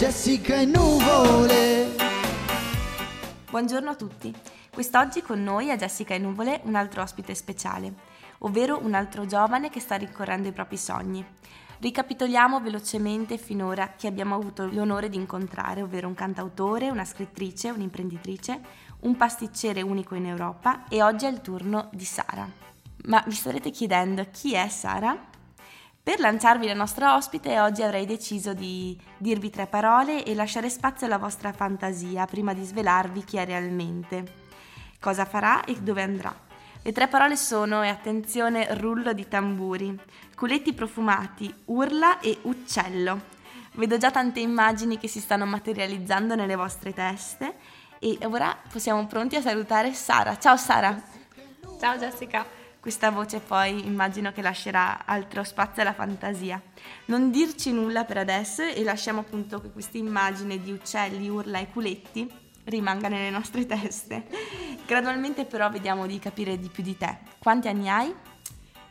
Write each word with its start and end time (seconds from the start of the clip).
Jessica 0.00 0.54
e 0.54 0.64
Nuvole. 0.64 1.94
Buongiorno 3.50 3.90
a 3.90 3.94
tutti. 3.94 4.34
Quest'oggi 4.72 5.20
con 5.20 5.42
noi 5.42 5.68
è 5.68 5.76
Jessica 5.76 6.14
e 6.14 6.18
Nuvole 6.18 6.62
un 6.64 6.74
altro 6.74 7.02
ospite 7.02 7.34
speciale, 7.34 7.92
ovvero 8.38 8.82
un 8.82 8.94
altro 8.94 9.26
giovane 9.26 9.68
che 9.68 9.78
sta 9.78 9.96
rincorrendo 9.96 10.48
i 10.48 10.52
propri 10.52 10.78
sogni. 10.78 11.22
Ricapitoliamo 11.80 12.60
velocemente 12.60 13.36
finora 13.36 13.88
chi 13.88 14.06
abbiamo 14.06 14.34
avuto 14.34 14.66
l'onore 14.72 15.10
di 15.10 15.18
incontrare, 15.18 15.82
ovvero 15.82 16.08
un 16.08 16.14
cantautore, 16.14 16.88
una 16.88 17.04
scrittrice, 17.04 17.68
un'imprenditrice, 17.68 18.58
un 19.00 19.18
pasticcere 19.18 19.82
unico 19.82 20.14
in 20.14 20.24
Europa 20.24 20.88
e 20.88 21.02
oggi 21.02 21.26
è 21.26 21.28
il 21.28 21.42
turno 21.42 21.90
di 21.92 22.06
Sara. 22.06 22.48
Ma 23.04 23.22
vi 23.26 23.34
starete 23.34 23.68
chiedendo 23.68 24.26
chi 24.32 24.54
è 24.54 24.66
Sara? 24.70 25.28
Per 26.10 26.18
lanciarvi 26.18 26.66
la 26.66 26.74
nostra 26.74 27.14
ospite 27.14 27.60
oggi 27.60 27.84
avrei 27.84 28.04
deciso 28.04 28.52
di 28.52 29.00
dirvi 29.16 29.48
tre 29.48 29.68
parole 29.68 30.24
e 30.24 30.34
lasciare 30.34 30.68
spazio 30.68 31.06
alla 31.06 31.18
vostra 31.18 31.52
fantasia 31.52 32.26
prima 32.26 32.52
di 32.52 32.64
svelarvi 32.64 33.22
chi 33.22 33.36
è 33.36 33.44
realmente, 33.44 34.24
cosa 34.98 35.24
farà 35.24 35.62
e 35.62 35.76
dove 35.80 36.02
andrà. 36.02 36.34
Le 36.82 36.90
tre 36.90 37.06
parole 37.06 37.36
sono, 37.36 37.84
e 37.84 37.88
attenzione, 37.88 38.74
rullo 38.74 39.12
di 39.12 39.28
tamburi, 39.28 39.96
culetti 40.34 40.72
profumati, 40.72 41.54
urla 41.66 42.18
e 42.18 42.38
uccello. 42.42 43.20
Vedo 43.74 43.96
già 43.96 44.10
tante 44.10 44.40
immagini 44.40 44.98
che 44.98 45.06
si 45.06 45.20
stanno 45.20 45.46
materializzando 45.46 46.34
nelle 46.34 46.56
vostre 46.56 46.92
teste 46.92 47.54
e 48.00 48.18
ora 48.22 48.56
siamo 48.74 49.06
pronti 49.06 49.36
a 49.36 49.42
salutare 49.42 49.92
Sara. 49.92 50.36
Ciao 50.40 50.56
Sara! 50.56 51.00
Ciao 51.78 51.96
Jessica! 51.98 52.59
Questa 52.80 53.10
voce 53.10 53.40
poi 53.40 53.84
immagino 53.86 54.32
che 54.32 54.40
lascerà 54.40 55.04
altro 55.04 55.44
spazio 55.44 55.82
alla 55.82 55.92
fantasia. 55.92 56.60
Non 57.06 57.30
dirci 57.30 57.72
nulla 57.72 58.04
per 58.04 58.16
adesso 58.16 58.62
e 58.62 58.82
lasciamo 58.82 59.20
appunto 59.20 59.60
che 59.60 59.70
questa 59.70 59.98
immagine 59.98 60.58
di 60.58 60.72
uccelli, 60.72 61.28
urla 61.28 61.58
e 61.58 61.68
culetti 61.68 62.26
rimanga 62.64 63.08
nelle 63.08 63.28
nostre 63.28 63.66
teste. 63.66 64.26
Gradualmente 64.86 65.44
però 65.44 65.68
vediamo 65.68 66.06
di 66.06 66.18
capire 66.18 66.58
di 66.58 66.68
più 66.68 66.82
di 66.82 66.96
te. 66.96 67.18
Quanti 67.38 67.68
anni 67.68 67.90
hai? 67.90 68.14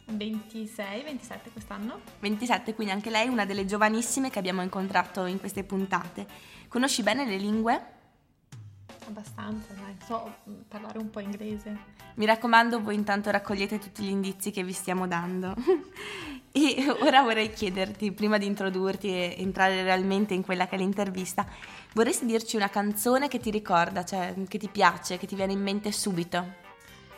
26, 0.06 1.02
27 1.02 1.50
quest'anno. 1.50 2.00
27, 2.20 2.76
quindi 2.76 2.94
anche 2.94 3.10
lei 3.10 3.26
è 3.26 3.30
una 3.30 3.46
delle 3.46 3.66
giovanissime 3.66 4.30
che 4.30 4.38
abbiamo 4.38 4.62
incontrato 4.62 5.26
in 5.26 5.40
queste 5.40 5.64
puntate. 5.64 6.28
Conosci 6.68 7.02
bene 7.02 7.26
le 7.26 7.38
lingue? 7.38 7.99
Abbastanza, 9.10 9.74
dai. 9.74 9.96
So 10.06 10.36
mm, 10.48 10.62
parlare 10.68 11.00
un 11.00 11.10
po' 11.10 11.20
inglese. 11.20 11.98
Mi 12.14 12.26
raccomando, 12.26 12.80
voi 12.80 12.94
intanto 12.94 13.32
raccogliete 13.32 13.80
tutti 13.80 14.04
gli 14.04 14.10
indizi 14.10 14.52
che 14.52 14.64
vi 14.64 14.72
stiamo 14.72 15.08
dando. 15.08 15.56
e 16.52 16.96
ora 17.02 17.24
vorrei 17.24 17.52
chiederti, 17.52 18.12
prima 18.12 18.38
di 18.38 18.46
introdurti 18.46 19.08
e 19.08 19.36
entrare 19.40 19.82
realmente 19.82 20.36
in 20.36 20.44
quella 20.44 20.68
che 20.68 20.76
è 20.76 20.78
l'intervista, 20.78 21.44
vorresti 21.94 22.28
dirci 22.28 22.56
una 22.56 22.70
canzone 22.70 23.28
che 23.28 23.40
ti 23.40 23.50
ricorda, 23.50 24.06
cioè 24.06 24.36
che 24.48 24.60
ti 24.60 24.68
piace, 24.68 25.18
che 25.18 25.26
ti 25.26 25.36
viene 25.36 25.54
in 25.54 25.62
mente 25.62 25.92
subito? 25.92 26.68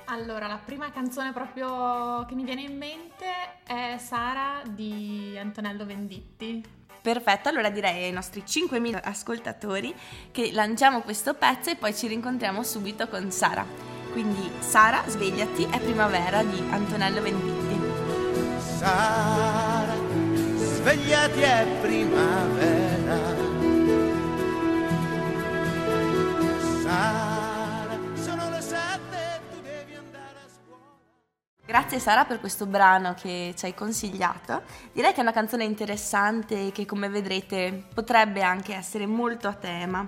Allora, 0.06 0.48
la 0.48 0.60
prima 0.64 0.92
canzone 0.92 1.34
proprio 1.34 2.26
che 2.26 2.36
mi 2.36 2.46
viene 2.46 2.62
in 2.62 2.78
mente 2.78 3.64
è 3.66 3.98
Sara 3.98 4.62
di 4.66 5.38
Antonello 5.38 5.86
Venditti. 5.86 6.80
Perfetto, 7.02 7.50
allora 7.50 7.72
direi 7.72 8.04
ai 8.04 8.12
nostri 8.12 8.44
5.000 8.46 9.00
ascoltatori 9.04 9.92
che 10.32 10.52
lanciamo 10.54 11.02
questo 11.02 11.34
pezzo 11.34 11.72
e 11.72 11.76
poi 11.76 11.96
ci 11.96 12.06
rincontriamo 12.06 12.62
subito 12.62 13.08
con 13.08 13.32
Sara. 13.32 13.66
Quindi 14.12 14.52
Sara, 14.60 15.02
svegliati, 15.08 15.64
è 15.64 15.80
primavera 15.80 16.44
di 16.44 16.62
Antonello 16.70 17.22
Venditti. 17.22 17.80
Sara, 18.78 19.96
svegliati, 20.58 21.40
è 21.40 21.66
primavera. 21.82 23.18
Sara, 26.84 27.31
Grazie 31.72 32.00
Sara 32.00 32.26
per 32.26 32.42
questo 32.42 32.66
brano 32.66 33.14
che 33.14 33.54
ci 33.56 33.64
hai 33.64 33.74
consigliato. 33.74 34.64
Direi 34.92 35.14
che 35.14 35.20
è 35.20 35.22
una 35.22 35.32
canzone 35.32 35.64
interessante 35.64 36.68
e 36.68 36.72
che 36.74 36.86
come 36.86 37.08
vedrete 37.08 37.86
potrebbe 37.94 38.42
anche 38.42 38.76
essere 38.76 39.06
molto 39.06 39.48
a 39.48 39.54
tema. 39.54 40.06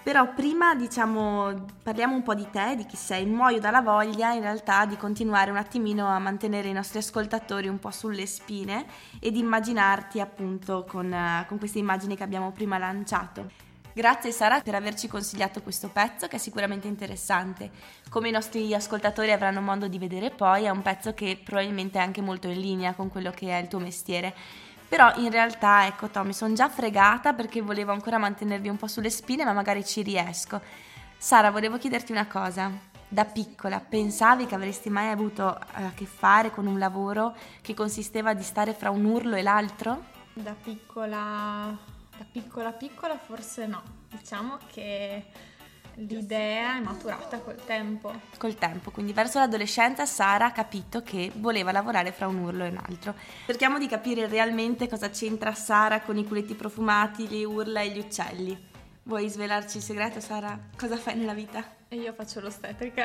Però 0.00 0.32
prima 0.32 0.76
diciamo 0.76 1.64
parliamo 1.82 2.14
un 2.14 2.22
po' 2.22 2.36
di 2.36 2.46
te, 2.52 2.76
di 2.76 2.86
chi 2.86 2.94
sei. 2.94 3.26
Muoio 3.26 3.58
dalla 3.58 3.80
voglia 3.80 4.32
in 4.32 4.42
realtà 4.42 4.86
di 4.86 4.96
continuare 4.96 5.50
un 5.50 5.56
attimino 5.56 6.06
a 6.06 6.20
mantenere 6.20 6.68
i 6.68 6.72
nostri 6.72 6.98
ascoltatori 6.98 7.66
un 7.66 7.80
po' 7.80 7.90
sulle 7.90 8.26
spine 8.26 8.86
e 9.18 9.32
di 9.32 9.40
immaginarti 9.40 10.20
appunto 10.20 10.84
con, 10.88 11.12
eh, 11.12 11.44
con 11.48 11.58
queste 11.58 11.80
immagini 11.80 12.14
che 12.14 12.22
abbiamo 12.22 12.52
prima 12.52 12.78
lanciato. 12.78 13.71
Grazie 13.94 14.32
Sara 14.32 14.60
per 14.60 14.74
averci 14.74 15.06
consigliato 15.06 15.60
questo 15.60 15.88
pezzo 15.90 16.26
che 16.26 16.36
è 16.36 16.38
sicuramente 16.38 16.88
interessante. 16.88 17.70
Come 18.08 18.28
i 18.28 18.32
nostri 18.32 18.72
ascoltatori 18.72 19.32
avranno 19.32 19.60
modo 19.60 19.86
di 19.86 19.98
vedere 19.98 20.30
poi, 20.30 20.64
è 20.64 20.70
un 20.70 20.80
pezzo 20.80 21.12
che 21.12 21.38
probabilmente 21.42 21.98
è 21.98 22.02
anche 22.02 22.22
molto 22.22 22.48
in 22.48 22.58
linea 22.58 22.94
con 22.94 23.10
quello 23.10 23.30
che 23.32 23.50
è 23.50 23.60
il 23.60 23.68
tuo 23.68 23.80
mestiere. 23.80 24.34
Però 24.88 25.12
in 25.16 25.30
realtà, 25.30 25.86
ecco 25.86 26.08
Tom, 26.08 26.26
mi 26.26 26.32
sono 26.32 26.54
già 26.54 26.70
fregata 26.70 27.34
perché 27.34 27.60
volevo 27.60 27.92
ancora 27.92 28.16
mantenervi 28.16 28.68
un 28.68 28.76
po' 28.78 28.86
sulle 28.86 29.10
spine, 29.10 29.44
ma 29.44 29.52
magari 29.52 29.84
ci 29.84 30.00
riesco. 30.00 30.60
Sara, 31.18 31.50
volevo 31.50 31.76
chiederti 31.76 32.12
una 32.12 32.26
cosa. 32.26 32.70
Da 33.08 33.26
piccola 33.26 33.78
pensavi 33.78 34.46
che 34.46 34.54
avresti 34.54 34.88
mai 34.88 35.10
avuto 35.10 35.58
eh, 35.76 35.84
a 35.84 35.92
che 35.94 36.06
fare 36.06 36.50
con 36.50 36.66
un 36.66 36.78
lavoro 36.78 37.34
che 37.60 37.74
consisteva 37.74 38.32
di 38.32 38.42
stare 38.42 38.72
fra 38.72 38.88
un 38.88 39.04
urlo 39.04 39.36
e 39.36 39.42
l'altro? 39.42 40.04
Da 40.32 40.54
piccola, 40.54 41.76
da 42.16 42.24
piccola 42.30 42.72
piccola 42.72 43.16
forse 43.16 43.66
no. 43.66 43.82
Diciamo 44.08 44.58
che 44.72 45.24
l'idea 45.94 46.76
è 46.76 46.80
maturata 46.80 47.38
col 47.40 47.62
tempo. 47.64 48.12
Col 48.38 48.54
tempo, 48.54 48.90
quindi 48.90 49.12
verso 49.12 49.38
l'adolescenza 49.38 50.06
Sara 50.06 50.46
ha 50.46 50.52
capito 50.52 51.02
che 51.02 51.32
voleva 51.36 51.72
lavorare 51.72 52.12
fra 52.12 52.26
un 52.26 52.38
urlo 52.38 52.64
e 52.64 52.68
un 52.68 52.80
altro. 52.82 53.14
Cerchiamo 53.46 53.78
di 53.78 53.88
capire 53.88 54.26
realmente 54.26 54.88
cosa 54.88 55.10
c'entra 55.10 55.54
Sara 55.54 56.00
con 56.00 56.16
i 56.16 56.26
culetti 56.26 56.54
profumati, 56.54 57.28
le 57.28 57.44
urla 57.44 57.80
e 57.80 57.90
gli 57.90 57.98
uccelli. 57.98 58.70
Vuoi 59.04 59.28
svelarci 59.28 59.78
il 59.78 59.82
segreto, 59.82 60.20
Sara? 60.20 60.58
Cosa 60.78 60.96
fai 60.96 61.16
nella 61.16 61.34
vita? 61.34 61.64
E 61.88 61.96
io 61.96 62.12
faccio 62.12 62.40
l'ostetrica. 62.40 63.04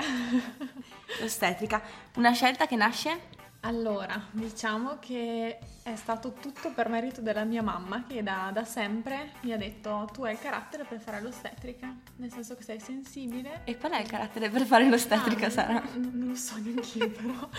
L'ostetrica. 1.20 1.82
Una 2.16 2.32
scelta 2.34 2.68
che 2.68 2.76
nasce? 2.76 3.20
Allora, 3.68 4.22
diciamo 4.32 4.98
che 5.00 5.60
è 5.84 5.96
stato 5.98 6.32
tutto 6.40 6.72
per 6.72 6.88
merito 6.88 7.20
della 7.20 7.44
mia 7.44 7.62
mamma 7.62 8.06
che 8.08 8.24
da, 8.24 8.50
da 8.54 8.64
sempre 8.64 9.32
mi 9.42 9.52
ha 9.52 9.58
detto 9.58 10.10
tu 10.14 10.24
hai 10.24 10.34
il 10.34 10.40
carattere 10.40 10.86
per 10.86 11.00
fare 11.02 11.20
l'ostetrica, 11.22 11.94
nel 12.16 12.32
senso 12.32 12.56
che 12.56 12.64
sei 12.64 12.80
sensibile. 12.80 13.62
E 13.66 13.78
qual 13.78 13.92
è 13.92 14.00
il 14.02 14.08
carattere 14.08 14.50
per 14.50 14.62
fare 14.66 14.88
l'ostetrica, 14.88 15.48
Ah, 15.48 15.50
Sara? 15.50 15.82
n- 15.96 16.12
Non 16.14 16.28
lo 16.30 16.36
so 16.36 16.56
neanche 16.60 16.98
io, 16.98 17.10
però. 17.12 17.50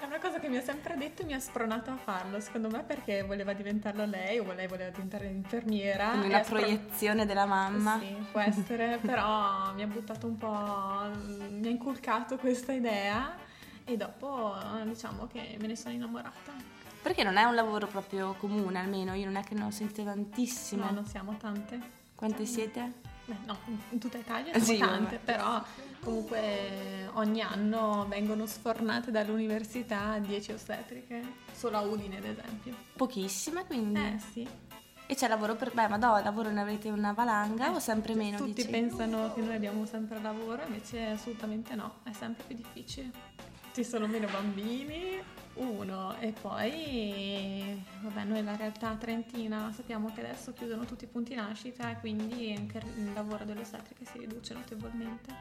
È 0.00 0.04
una 0.04 0.18
cosa 0.18 0.40
che 0.40 0.48
mi 0.48 0.56
ha 0.56 0.62
sempre 0.62 0.96
detto 0.96 1.22
e 1.22 1.24
mi 1.24 1.34
ha 1.34 1.40
spronato 1.40 1.90
a 1.90 1.96
farlo, 1.96 2.40
secondo 2.40 2.68
me 2.68 2.82
perché 2.82 3.22
voleva 3.22 3.52
diventarlo 3.52 4.06
lei 4.06 4.38
o 4.40 4.52
lei 4.54 4.66
voleva 4.66 4.90
diventare 4.90 5.26
infermiera. 5.26 6.08
Quindi 6.10 6.26
una 6.28 6.38
ha 6.38 6.42
spron- 6.44 6.62
proiezione 6.62 7.26
della 7.26 7.46
mamma. 7.46 7.98
Sì, 8.00 8.12
può 8.32 8.40
essere, 8.40 8.98
però 9.02 9.72
mi 9.74 9.82
ha 9.82 9.86
buttato 9.86 10.26
un 10.26 10.36
po', 10.36 11.10
mi 11.50 11.66
ha 11.66 11.70
inculcato 11.70 12.36
questa 12.38 12.72
idea 12.72 13.46
e 13.88 13.96
dopo 13.96 14.54
diciamo 14.84 15.26
che 15.26 15.56
me 15.60 15.66
ne 15.66 15.76
sono 15.76 15.94
innamorata. 15.94 16.52
Perché 17.00 17.22
non 17.22 17.36
è 17.36 17.44
un 17.44 17.54
lavoro 17.54 17.86
proprio 17.86 18.34
comune, 18.38 18.78
almeno 18.78 19.14
io 19.14 19.24
non 19.24 19.36
è 19.36 19.42
che 19.42 19.54
ne 19.54 19.64
ho 19.64 19.70
sentite 19.70 20.04
tantissime. 20.04 20.84
No, 20.84 20.90
non 20.90 21.06
siamo 21.06 21.36
tante. 21.38 21.96
Quante 22.14 22.44
Siamo- 22.44 22.70
siete? 22.72 22.92
Beh, 23.24 23.36
no, 23.46 23.56
in 23.90 23.98
tutta 23.98 24.18
Italia 24.18 24.52
Eh 24.52 24.60
siamo 24.60 24.84
sì, 24.84 24.90
tante, 24.90 25.16
vabbè. 25.16 25.32
però 25.32 25.62
comunque 26.00 27.08
ogni 27.14 27.40
anno 27.42 28.06
vengono 28.08 28.46
sfornate 28.46 29.10
dall'università 29.10 30.18
10 30.18 30.52
ostetriche, 30.52 31.22
solo 31.52 31.76
a 31.76 31.80
Udine 31.82 32.16
ad 32.18 32.24
esempio. 32.24 32.74
Pochissime, 32.96 33.64
quindi. 33.66 34.00
Eh 34.00 34.18
sì, 34.32 34.48
E 35.06 35.14
c'è 35.14 35.28
lavoro 35.28 35.54
per... 35.56 35.72
Beh, 35.72 35.88
ma 35.88 35.96
no, 35.96 36.18
lavoro 36.22 36.50
ne 36.50 36.60
avete 36.60 36.90
una 36.90 37.12
valanga 37.12 37.70
o 37.70 37.78
sempre 37.78 38.14
meno? 38.14 38.36
tutti 38.38 38.52
dici? 38.54 38.68
pensano 38.68 39.32
che 39.34 39.40
noi 39.40 39.54
abbiamo 39.54 39.84
sempre 39.86 40.20
lavoro, 40.20 40.62
invece 40.66 41.06
assolutamente 41.10 41.74
no, 41.74 41.96
è 42.02 42.12
sempre 42.12 42.44
più 42.46 42.56
difficile. 42.56 43.10
Ci 43.78 43.84
sono 43.84 44.08
meno 44.08 44.26
bambini, 44.26 45.22
uno, 45.54 46.18
e 46.18 46.32
poi, 46.32 47.80
vabbè, 48.00 48.24
noi 48.24 48.42
la 48.42 48.56
realtà 48.56 48.96
trentina 48.96 49.70
sappiamo 49.72 50.10
che 50.12 50.18
adesso 50.20 50.52
chiudono 50.52 50.84
tutti 50.84 51.04
i 51.04 51.06
punti 51.06 51.36
nascita 51.36 51.88
e 51.88 52.00
quindi 52.00 52.52
anche 52.58 52.82
il 52.96 53.12
lavoro 53.12 53.44
delle 53.44 53.60
ostetriche 53.60 54.04
si 54.04 54.18
riduce 54.18 54.52
notevolmente. 54.54 55.32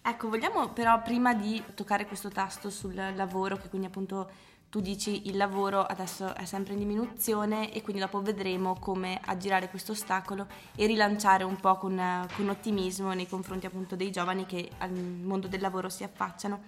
Ecco, 0.00 0.28
vogliamo 0.28 0.68
però 0.68 1.02
prima 1.02 1.34
di 1.34 1.60
toccare 1.74 2.06
questo 2.06 2.28
tasto 2.28 2.70
sul 2.70 2.94
lavoro, 2.94 3.56
che 3.56 3.68
quindi 3.68 3.88
appunto 3.88 4.30
tu 4.72 4.80
dici 4.80 5.28
il 5.28 5.36
lavoro 5.36 5.84
adesso 5.84 6.34
è 6.34 6.46
sempre 6.46 6.72
in 6.72 6.78
diminuzione 6.78 7.70
e 7.74 7.82
quindi 7.82 8.00
dopo 8.00 8.22
vedremo 8.22 8.78
come 8.78 9.20
aggirare 9.22 9.68
questo 9.68 9.92
ostacolo 9.92 10.46
e 10.74 10.86
rilanciare 10.86 11.44
un 11.44 11.56
po' 11.56 11.76
con, 11.76 12.26
con 12.34 12.48
ottimismo 12.48 13.12
nei 13.12 13.28
confronti 13.28 13.66
appunto 13.66 13.96
dei 13.96 14.10
giovani 14.10 14.46
che 14.46 14.70
al 14.78 14.92
mondo 14.92 15.46
del 15.46 15.60
lavoro 15.60 15.90
si 15.90 16.04
affacciano. 16.04 16.62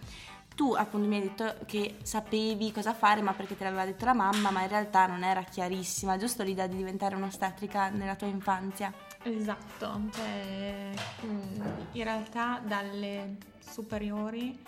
Tu 0.54 0.72
appunto 0.72 1.06
mi 1.06 1.16
hai 1.16 1.22
detto 1.22 1.56
che 1.66 1.96
sapevi 2.02 2.72
cosa 2.72 2.94
fare 2.94 3.20
ma 3.22 3.32
perché 3.32 3.56
te 3.56 3.64
l'aveva 3.64 3.84
detto 3.84 4.04
la 4.04 4.14
mamma, 4.14 4.50
ma 4.50 4.62
in 4.62 4.68
realtà 4.68 5.06
non 5.06 5.24
era 5.24 5.42
chiarissima, 5.42 6.16
giusto 6.16 6.42
l'idea 6.42 6.66
di 6.66 6.76
diventare 6.76 7.16
un'ostetrica 7.16 7.90
nella 7.90 8.14
tua 8.14 8.28
infanzia? 8.28 8.92
Esatto, 9.22 10.00
cioè, 10.12 10.90
mm, 11.24 11.60
in 11.92 12.04
realtà 12.04 12.60
dalle 12.64 13.36
superiori 13.58 14.58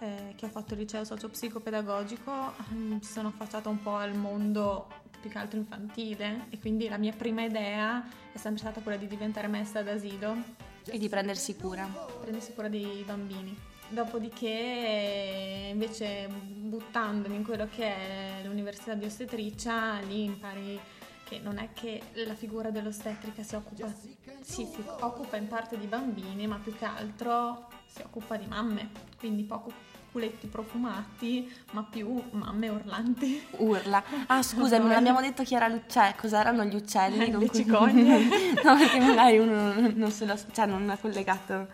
eh, 0.00 0.34
che 0.36 0.46
ho 0.46 0.48
fatto 0.48 0.74
il 0.74 0.80
liceo 0.80 1.04
socio-psicopedagogico 1.04 2.32
mi 2.70 3.02
sono 3.02 3.28
affacciata 3.28 3.68
un 3.68 3.80
po' 3.80 3.94
al 3.96 4.14
mondo 4.14 4.88
più 5.20 5.30
che 5.30 5.38
altro 5.38 5.58
infantile 5.58 6.46
e 6.50 6.58
quindi 6.58 6.88
la 6.88 6.98
mia 6.98 7.12
prima 7.12 7.44
idea 7.44 8.04
è 8.32 8.38
sempre 8.38 8.60
stata 8.60 8.80
quella 8.80 8.98
di 8.98 9.06
diventare 9.06 9.46
maestra 9.46 9.82
d'asilo 9.82 10.36
e 10.84 10.98
di 10.98 11.08
prendersi 11.08 11.54
cura. 11.54 11.84
Prendersi 12.20 12.52
cura 12.52 12.68
dei 12.68 13.04
bambini. 13.06 13.56
Dopodiché, 13.92 15.68
invece, 15.70 16.26
buttandomi 16.26 17.36
in 17.36 17.44
quello 17.44 17.68
che 17.68 17.84
è 17.84 18.40
l'università 18.44 18.94
di 18.94 19.04
ostetricia, 19.04 19.98
lì 20.00 20.24
impari 20.24 20.80
che 21.24 21.40
non 21.42 21.58
è 21.58 21.68
che 21.74 22.00
la 22.24 22.34
figura 22.34 22.70
dell'ostetrica 22.70 23.42
si 23.42 23.54
occupa, 23.54 23.92
sì, 24.40 24.64
si 24.64 24.66
occupa 25.00 25.36
in 25.36 25.46
parte 25.46 25.78
di 25.78 25.86
bambini, 25.86 26.46
ma 26.46 26.56
più 26.56 26.74
che 26.74 26.86
altro 26.86 27.68
si 27.86 28.00
occupa 28.00 28.36
di 28.36 28.46
mamme, 28.46 28.88
quindi 29.18 29.42
poco 29.42 29.70
culetti 30.10 30.46
profumati, 30.46 31.50
ma 31.72 31.82
più 31.82 32.22
mamme 32.30 32.68
urlanti. 32.70 33.46
Urla. 33.58 34.02
Ah, 34.26 34.42
scusa, 34.42 34.78
non 34.78 34.92
abbiamo 34.92 35.20
detto 35.20 35.42
chi 35.42 35.54
era 35.54 35.68
l'uccello, 35.68 36.14
cos'erano 36.18 36.64
gli 36.64 36.76
uccelli? 36.76 37.30
Le 37.30 37.50
cicogne. 37.50 38.18
no, 38.62 38.76
perché 38.76 39.00
magari 39.00 39.38
uno 39.38 39.90
non 39.94 40.10
se 40.10 40.24
lo, 40.24 40.38
cioè 40.52 40.64
non 40.64 40.90
è 40.90 40.98
collegato 40.98 41.68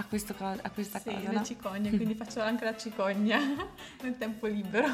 a, 0.00 0.04
questo, 0.08 0.34
a 0.38 0.70
questa 0.70 0.98
sì, 0.98 1.10
cosa. 1.10 1.28
le 1.28 1.36
no? 1.36 1.44
cicogne, 1.44 1.90
quindi 1.90 2.14
faccio 2.16 2.40
anche 2.40 2.64
la 2.64 2.76
cicogna 2.76 3.38
nel 4.02 4.16
tempo 4.18 4.46
libero. 4.46 4.88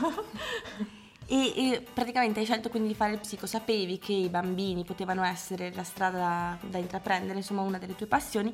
E, 1.28 1.52
e 1.56 1.86
praticamente 1.92 2.40
hai 2.40 2.44
scelto 2.44 2.68
quindi 2.68 2.88
di 2.88 2.94
fare 2.94 3.12
il 3.12 3.20
psico, 3.20 3.46
sapevi 3.46 3.98
che 3.98 4.12
i 4.12 4.28
bambini 4.28 4.84
potevano 4.84 5.24
essere 5.24 5.72
la 5.72 5.84
strada 5.84 6.18
da, 6.60 6.68
da 6.68 6.78
intraprendere, 6.78 7.38
insomma 7.38 7.62
una 7.62 7.78
delle 7.78 7.94
tue 7.94 8.06
passioni, 8.06 8.52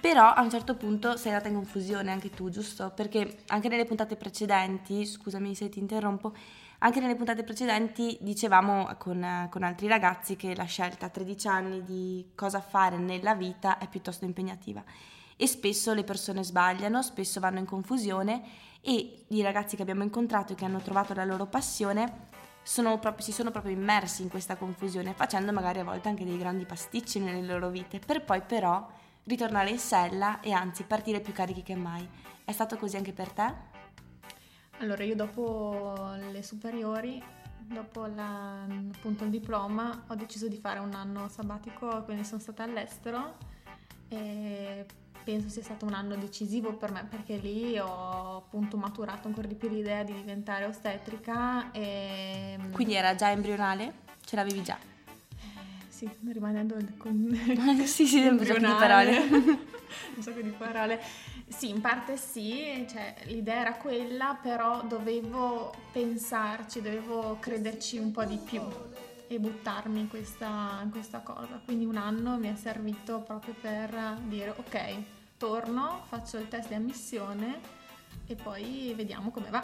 però 0.00 0.32
a 0.32 0.40
un 0.40 0.50
certo 0.50 0.74
punto 0.74 1.16
sei 1.16 1.32
andata 1.32 1.48
in 1.48 1.54
confusione 1.54 2.10
anche 2.10 2.30
tu, 2.30 2.48
giusto? 2.48 2.90
Perché 2.94 3.42
anche 3.48 3.68
nelle 3.68 3.84
puntate 3.84 4.16
precedenti, 4.16 5.06
scusami 5.06 5.54
se 5.54 5.68
ti 5.68 5.78
interrompo, 5.78 6.34
anche 6.78 6.98
nelle 6.98 7.14
puntate 7.14 7.44
precedenti 7.44 8.18
dicevamo 8.20 8.96
con, 8.98 9.48
con 9.48 9.62
altri 9.62 9.86
ragazzi 9.86 10.34
che 10.34 10.56
la 10.56 10.64
scelta 10.64 11.06
a 11.06 11.08
13 11.08 11.46
anni 11.46 11.84
di 11.84 12.32
cosa 12.34 12.60
fare 12.60 12.98
nella 12.98 13.36
vita 13.36 13.78
è 13.78 13.88
piuttosto 13.88 14.24
impegnativa 14.24 14.82
e 15.42 15.48
spesso 15.48 15.92
le 15.92 16.04
persone 16.04 16.44
sbagliano, 16.44 17.02
spesso 17.02 17.40
vanno 17.40 17.58
in 17.58 17.64
confusione 17.64 18.44
e 18.80 19.24
i 19.26 19.42
ragazzi 19.42 19.74
che 19.74 19.82
abbiamo 19.82 20.04
incontrato 20.04 20.52
e 20.52 20.54
che 20.54 20.64
hanno 20.64 20.78
trovato 20.78 21.14
la 21.14 21.24
loro 21.24 21.46
passione 21.46 22.28
sono 22.62 22.96
proprio, 23.00 23.24
si 23.24 23.32
sono 23.32 23.50
proprio 23.50 23.72
immersi 23.72 24.22
in 24.22 24.28
questa 24.28 24.54
confusione, 24.54 25.14
facendo 25.14 25.50
magari 25.50 25.80
a 25.80 25.84
volte 25.84 26.08
anche 26.08 26.24
dei 26.24 26.38
grandi 26.38 26.64
pasticci 26.64 27.18
nelle 27.18 27.44
loro 27.44 27.70
vite, 27.70 27.98
per 27.98 28.22
poi 28.22 28.40
però 28.40 28.88
ritornare 29.24 29.70
in 29.70 29.80
sella 29.80 30.38
e 30.38 30.52
anzi 30.52 30.84
partire 30.84 31.18
più 31.18 31.32
carichi 31.32 31.64
che 31.64 31.74
mai. 31.74 32.08
È 32.44 32.52
stato 32.52 32.76
così 32.76 32.94
anche 32.94 33.12
per 33.12 33.32
te? 33.32 33.52
Allora, 34.78 35.02
io 35.02 35.16
dopo 35.16 36.14
le 36.30 36.42
superiori, 36.44 37.20
dopo 37.62 38.06
la, 38.06 38.62
appunto 38.62 39.24
il 39.24 39.30
diploma, 39.30 40.04
ho 40.06 40.14
deciso 40.14 40.46
di 40.46 40.56
fare 40.56 40.78
un 40.78 40.94
anno 40.94 41.26
sabbatico, 41.26 42.04
quindi 42.04 42.24
sono 42.24 42.40
stata 42.40 42.62
all'estero 42.62 43.50
e 44.06 44.86
penso 45.24 45.48
sia 45.48 45.62
stato 45.62 45.84
un 45.84 45.94
anno 45.94 46.16
decisivo 46.16 46.74
per 46.74 46.90
me 46.90 47.06
perché 47.08 47.36
lì 47.36 47.78
ho 47.78 48.36
appunto 48.36 48.76
maturato 48.76 49.28
ancora 49.28 49.46
di 49.46 49.54
più 49.54 49.68
l'idea 49.68 50.02
di 50.02 50.12
diventare 50.12 50.64
ostetrica 50.64 51.70
e... 51.72 52.58
Quindi 52.72 52.94
era 52.94 53.14
già 53.14 53.30
embrionale? 53.30 53.92
Ce 54.24 54.36
l'avevi 54.36 54.62
già? 54.62 54.78
Sì, 55.88 56.10
rimanendo 56.28 56.76
con... 56.98 57.28
sì, 57.86 58.06
sì, 58.06 58.26
un 58.26 58.38
sacco 58.44 58.58
di 58.58 58.64
parole. 58.64 59.18
un 60.16 60.22
sacco 60.22 60.40
di 60.40 60.50
parole. 60.50 61.00
Sì, 61.46 61.68
in 61.68 61.80
parte 61.80 62.16
sì, 62.16 62.86
cioè, 62.90 63.14
l'idea 63.24 63.60
era 63.60 63.74
quella, 63.74 64.38
però 64.40 64.82
dovevo 64.82 65.72
pensarci, 65.92 66.80
dovevo 66.80 67.36
crederci 67.38 67.98
un 67.98 68.10
po' 68.10 68.24
di 68.24 68.38
più 68.38 68.62
e 69.34 69.40
buttarmi 69.40 70.00
in 70.00 70.08
questa, 70.08 70.80
in 70.82 70.90
questa 70.90 71.20
cosa. 71.20 71.60
Quindi 71.64 71.84
un 71.84 71.96
anno 71.96 72.38
mi 72.38 72.52
è 72.52 72.56
servito 72.56 73.20
proprio 73.20 73.54
per 73.60 74.18
dire 74.24 74.54
ok, 74.56 74.94
torno, 75.36 76.02
faccio 76.08 76.38
il 76.38 76.48
test 76.48 76.68
di 76.68 76.74
ammissione 76.74 77.60
e 78.26 78.34
poi 78.34 78.92
vediamo 78.96 79.30
come 79.30 79.50
va. 79.50 79.62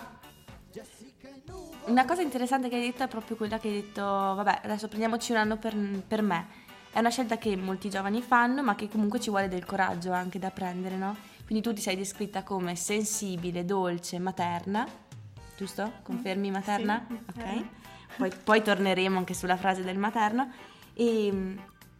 Una 1.86 2.04
cosa 2.04 2.22
interessante 2.22 2.68
che 2.68 2.76
hai 2.76 2.82
detto 2.82 3.02
è 3.02 3.08
proprio 3.08 3.36
quella 3.36 3.58
che 3.58 3.68
hai 3.68 3.74
detto, 3.74 4.02
vabbè, 4.02 4.60
adesso 4.64 4.88
prendiamoci 4.88 5.32
un 5.32 5.38
anno 5.38 5.56
per, 5.56 5.74
per 6.06 6.22
me. 6.22 6.66
È 6.90 6.98
una 6.98 7.10
scelta 7.10 7.38
che 7.38 7.56
molti 7.56 7.90
giovani 7.90 8.22
fanno, 8.22 8.62
ma 8.62 8.74
che 8.74 8.88
comunque 8.88 9.20
ci 9.20 9.30
vuole 9.30 9.48
del 9.48 9.64
coraggio 9.64 10.12
anche 10.12 10.38
da 10.38 10.50
prendere, 10.50 10.96
no? 10.96 11.16
Quindi 11.46 11.64
tu 11.64 11.72
ti 11.72 11.80
sei 11.80 11.96
descritta 11.96 12.42
come 12.42 12.76
sensibile, 12.76 13.64
dolce, 13.64 14.18
materna, 14.18 14.86
giusto? 15.56 15.92
Confermi 16.02 16.50
materna? 16.50 17.06
Sì, 17.08 17.14
ok. 17.14 17.64
Poi, 18.16 18.30
poi, 18.44 18.62
torneremo 18.62 19.18
anche 19.18 19.34
sulla 19.34 19.56
frase 19.56 19.82
del 19.82 19.98
materno. 19.98 20.50
E, 20.94 21.56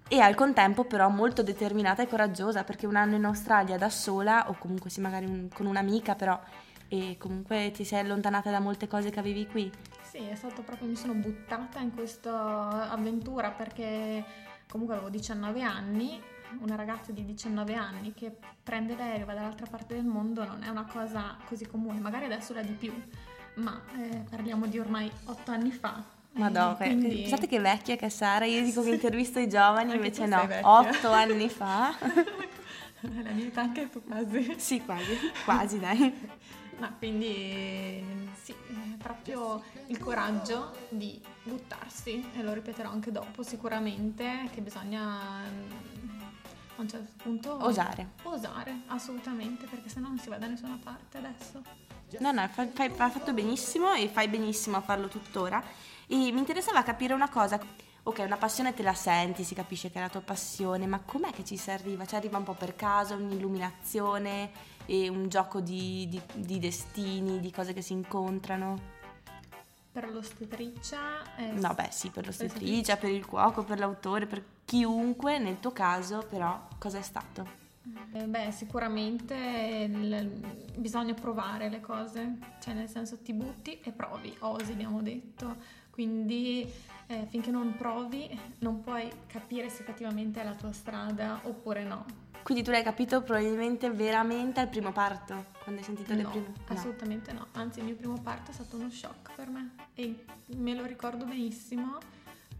e, 0.08 0.20
al 0.20 0.34
contempo 0.34 0.84
però 0.84 1.08
molto 1.08 1.42
determinata 1.42 2.02
e 2.02 2.08
coraggiosa, 2.08 2.64
perché 2.64 2.86
un 2.86 2.96
anno 2.96 3.14
in 3.14 3.24
Australia 3.24 3.76
da 3.76 3.90
sola, 3.90 4.48
o 4.48 4.56
comunque 4.58 4.90
sì, 4.90 5.00
magari 5.00 5.26
un, 5.26 5.48
con 5.52 5.66
un'amica, 5.66 6.14
però 6.14 6.40
e 6.88 7.16
comunque 7.18 7.70
ti 7.70 7.84
sei 7.84 8.00
allontanata 8.00 8.50
da 8.50 8.60
molte 8.60 8.88
cose 8.88 9.10
che 9.10 9.18
avevi 9.18 9.46
qui. 9.46 9.70
Sì, 10.02 10.18
è 10.18 10.34
stato 10.34 10.62
proprio, 10.62 10.88
mi 10.88 10.96
sono 10.96 11.12
buttata 11.12 11.80
in 11.80 11.92
questa 11.92 12.90
avventura 12.90 13.50
perché 13.50 14.24
comunque 14.68 14.96
avevo 14.96 15.10
19 15.10 15.62
anni, 15.62 16.20
una 16.60 16.76
ragazza 16.76 17.12
di 17.12 17.24
19 17.26 17.74
anni 17.74 18.14
che 18.14 18.34
prende 18.62 18.96
l'aereo 18.96 19.22
e 19.22 19.24
va 19.24 19.34
dall'altra 19.34 19.66
parte 19.66 19.94
del 19.94 20.06
mondo 20.06 20.44
non 20.44 20.62
è 20.62 20.68
una 20.68 20.86
cosa 20.86 21.36
così 21.44 21.66
comune, 21.66 22.00
magari 22.00 22.24
adesso 22.24 22.54
la 22.54 22.62
di 22.62 22.72
più, 22.72 22.92
ma 23.58 23.80
eh, 23.96 24.24
parliamo 24.28 24.66
di 24.66 24.78
ormai 24.78 25.10
8 25.24 25.50
anni 25.50 25.70
fa. 25.70 26.02
Madonna, 26.32 26.74
quindi... 26.74 27.22
pensate 27.22 27.46
che 27.46 27.58
vecchia 27.58 27.96
che 27.96 28.08
Sara, 28.10 28.44
io 28.44 28.62
dico 28.62 28.82
che 28.82 28.90
intervisto 28.90 29.38
i 29.38 29.48
giovani, 29.48 29.94
invece 29.94 30.26
no. 30.26 30.46
8 30.62 31.10
anni 31.10 31.48
fa. 31.48 31.94
la 33.00 33.30
mia 33.30 33.46
età 33.46 33.62
anche 33.62 33.88
tu 33.88 34.02
quasi. 34.02 34.54
sì, 34.58 34.82
quasi, 34.84 35.16
quasi 35.44 35.78
dai. 35.78 36.36
Ma 36.78 36.92
quindi 36.96 38.04
sì, 38.40 38.52
è 38.52 38.96
proprio 38.98 39.62
il 39.86 39.98
coraggio 39.98 40.76
di 40.88 41.20
buttarsi, 41.42 42.30
e 42.34 42.42
lo 42.42 42.52
ripeterò 42.52 42.88
anche 42.88 43.10
dopo 43.10 43.42
sicuramente, 43.42 44.48
che 44.52 44.60
bisogna 44.60 45.42
mm, 45.42 46.20
a 46.76 46.80
un 46.80 46.88
certo 46.88 47.12
punto 47.16 47.64
Osare. 47.64 48.10
Osare, 48.22 48.82
assolutamente, 48.86 49.66
perché 49.66 49.88
sennò 49.88 50.06
non 50.06 50.18
si 50.18 50.28
va 50.28 50.36
da 50.36 50.46
nessuna 50.46 50.78
parte 50.80 51.18
adesso. 51.18 51.87
No, 52.18 52.32
no, 52.32 52.48
fai, 52.48 52.70
fai, 52.72 52.92
hai 52.96 53.10
fatto 53.10 53.32
benissimo 53.32 53.92
e 53.92 54.08
fai 54.08 54.28
benissimo 54.28 54.76
a 54.76 54.80
farlo 54.80 55.08
tuttora. 55.08 55.62
E 56.06 56.16
mi 56.16 56.38
interessava 56.38 56.82
capire 56.82 57.14
una 57.14 57.28
cosa. 57.28 57.60
Ok, 58.04 58.20
una 58.20 58.38
passione 58.38 58.72
te 58.72 58.82
la 58.82 58.94
senti, 58.94 59.44
si 59.44 59.54
capisce 59.54 59.90
che 59.90 59.98
è 59.98 60.00
la 60.00 60.08
tua 60.08 60.22
passione, 60.22 60.86
ma 60.86 61.00
com'è 61.00 61.30
che 61.30 61.44
ci 61.44 61.58
si 61.58 61.70
arriva? 61.70 62.06
Cioè 62.06 62.18
arriva 62.18 62.38
un 62.38 62.44
po' 62.44 62.54
per 62.54 62.74
caso, 62.74 63.14
un'illuminazione, 63.14 64.50
e 64.86 65.08
un 65.08 65.28
gioco 65.28 65.60
di, 65.60 66.08
di, 66.08 66.20
di 66.34 66.58
destini, 66.58 67.40
di 67.40 67.52
cose 67.52 67.74
che 67.74 67.82
si 67.82 67.92
incontrano? 67.92 68.96
Per 69.92 70.10
l'ostetricia... 70.10 71.34
È 71.34 71.50
No, 71.52 71.74
beh 71.74 71.88
sì, 71.90 72.08
per 72.08 72.24
l'ostetricia, 72.24 72.96
per 72.96 73.10
il 73.10 73.26
cuoco, 73.26 73.64
per 73.64 73.78
l'autore, 73.78 74.24
per 74.24 74.42
chiunque, 74.64 75.38
nel 75.38 75.60
tuo 75.60 75.72
caso 75.72 76.24
però 76.26 76.68
cosa 76.78 76.96
è 76.96 77.02
stato? 77.02 77.67
Eh, 78.12 78.24
Beh, 78.24 78.50
sicuramente 78.52 79.34
il- 79.34 80.30
bisogna 80.76 81.14
provare 81.14 81.68
le 81.68 81.80
cose, 81.80 82.36
cioè 82.60 82.74
nel 82.74 82.88
senso 82.88 83.18
ti 83.18 83.32
butti 83.32 83.78
e 83.80 83.92
provi, 83.92 84.34
osi 84.40 84.72
abbiamo 84.72 85.02
detto, 85.02 85.56
quindi 85.90 86.66
eh, 87.08 87.26
finché 87.28 87.50
non 87.50 87.74
provi 87.76 88.28
non 88.58 88.82
puoi 88.82 89.10
capire 89.26 89.68
se 89.68 89.82
effettivamente 89.82 90.40
è 90.40 90.44
la 90.44 90.54
tua 90.54 90.72
strada 90.72 91.40
oppure 91.44 91.84
no. 91.84 92.04
Quindi 92.42 92.64
tu 92.64 92.70
l'hai 92.70 92.82
capito 92.82 93.20
probabilmente 93.22 93.90
veramente 93.90 94.60
al 94.60 94.68
primo 94.68 94.90
parto, 94.90 95.46
quando 95.62 95.80
hai 95.80 95.86
sentito 95.86 96.14
le 96.14 96.22
No, 96.22 96.30
prime... 96.30 96.52
assolutamente 96.68 97.32
no, 97.32 97.46
anzi 97.52 97.80
il 97.80 97.84
mio 97.84 97.94
primo 97.94 98.18
parto 98.22 98.50
è 98.52 98.54
stato 98.54 98.76
uno 98.76 98.88
shock 98.90 99.34
per 99.34 99.48
me 99.50 99.72
e 99.94 100.24
me 100.56 100.74
lo 100.74 100.86
ricordo 100.86 101.24
benissimo 101.26 101.98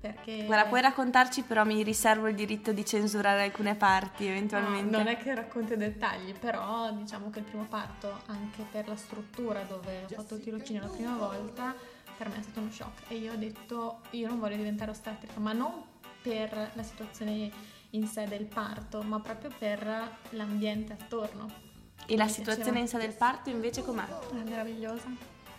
perché... 0.01 0.45
Guarda, 0.45 0.69
puoi 0.69 0.81
raccontarci, 0.81 1.43
però 1.43 1.65
mi 1.65 1.83
riservo 1.83 2.29
il 2.29 2.35
diritto 2.35 2.73
di 2.73 2.85
censurare 2.85 3.43
alcune 3.43 3.75
parti 3.75 4.27
eventualmente. 4.27 4.91
No, 4.91 4.99
non 4.99 5.09
è 5.09 5.17
che 5.17 5.35
racconto 5.35 5.75
i 5.75 5.77
dettagli, 5.77 6.33
però 6.35 6.93
diciamo 6.93 7.31
che 7.31 7.41
il 7.41 7.45
primo 7.45 7.65
parto, 7.65 8.21
anche 8.27 8.65
per 8.71 8.89
la 8.89 8.97
struttura 8.97 9.63
dove 9.63 10.05
ho 10.05 10.15
fatto 10.15 10.35
il 10.37 10.41
tirocinio 10.41 10.83
la 10.83 10.89
prima 10.89 11.17
volta, 11.17 11.75
per 12.17 12.29
me 12.29 12.39
è 12.39 12.43
stato 12.43 12.61
uno 12.61 12.71
shock. 12.71 13.11
E 13.11 13.17
io 13.17 13.33
ho 13.33 13.37
detto, 13.37 14.01
io 14.11 14.29
non 14.29 14.39
voglio 14.39 14.57
diventare 14.57 14.91
ostetrica, 14.91 15.41
ma 15.41 15.53
non 15.53 15.83
per 16.23 16.71
la 16.75 16.83
situazione 16.83 17.51
in 17.91 18.07
sé 18.07 18.25
del 18.25 18.45
parto, 18.45 19.03
ma 19.03 19.19
proprio 19.21 19.51
per 19.57 20.19
l'ambiente 20.31 20.93
attorno. 20.93 21.67
E 22.07 22.17
la 22.17 22.29
situazione 22.29 22.81
in 22.81 22.89
sé 22.89 22.99
del 22.99 23.15
parto 23.15 23.51
invece 23.51 23.83
com'è? 23.83 24.05
È 24.05 24.49
meravigliosa. 24.49 25.09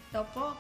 Dopo, 0.09 0.55